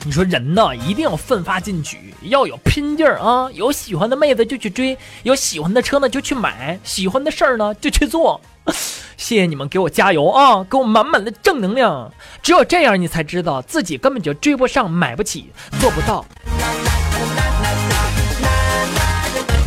[0.04, 3.50] 你说人呢，一定要奋发进取，要有拼劲儿啊！
[3.52, 8.40] 有喜欢的妹子就去追，有喜欢的车呢就去买，喜欢的事儿呢就去做。
[9.16, 12.12] 谢谢你们给我加油啊，给我满满的正能量。
[12.42, 15.50] 只有这样，你才知道自己根本就追不上，买不起，
[15.80, 16.24] 做不到。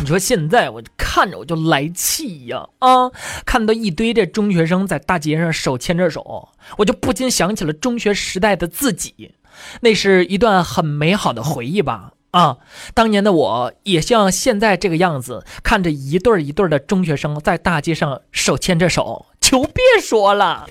[0.00, 3.10] 你说现在我看着我就来气呀啊！
[3.44, 6.48] 看到一堆这中学生在大街上手牵着手，
[6.78, 9.34] 我就不禁想起了中学时代的自己。
[9.80, 12.12] 那是一段很美好的回忆吧？
[12.32, 12.58] 啊，
[12.94, 20.68] 当年的我也像现在这个样子，看着一对儿一对儿的中学生在大街上手牵着手，求别说了。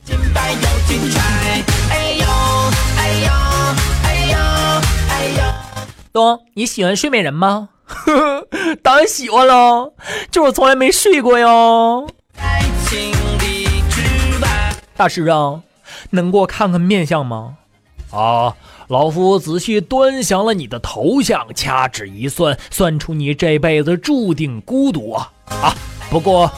[6.14, 7.70] 东，你喜欢睡美人吗？
[8.82, 9.93] 当然喜欢喽，
[10.32, 12.07] 就是从来没睡过哟。
[14.95, 15.62] 大师啊，
[16.12, 17.57] 能给我看看面相吗？
[18.12, 18.55] 啊。
[18.89, 25.31] 老夫仔细端详了你的头像，掐指一算，算出你这辈子注定孤独啊！
[25.45, 25.75] 啊，
[26.09, 26.51] 不过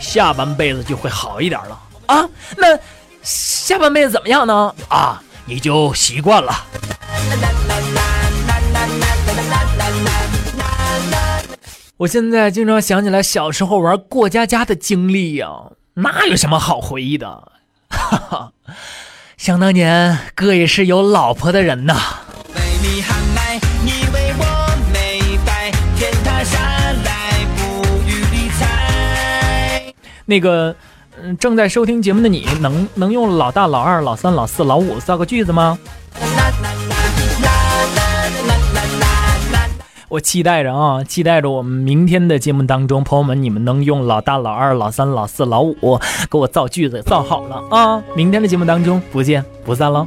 [0.00, 2.28] 下半辈子就会好一点了啊。
[2.56, 2.76] 那
[3.22, 4.74] 下半辈子怎么样呢？
[4.88, 6.52] 啊，你就习惯了。
[11.96, 15.48] 我现在经常想起来小时候玩过家家的经历呀，
[15.94, 17.52] 那有什么好回忆的？
[17.88, 18.52] 哈哈。
[19.42, 21.96] 想当年，哥也是有老婆的人呐。
[30.26, 30.76] 那个，
[31.20, 35.76] 嗯，正在收听节目的你，能能用老大、老二、老三、老四、老五造个句子吗？
[40.12, 45.98] 我期待着啊期待着我们明天的节目当中朋友们你们能用老大老二老三老四老五
[46.30, 48.02] 给我造句子造好了啊。
[48.14, 50.06] 明天的节目当中不见不散喽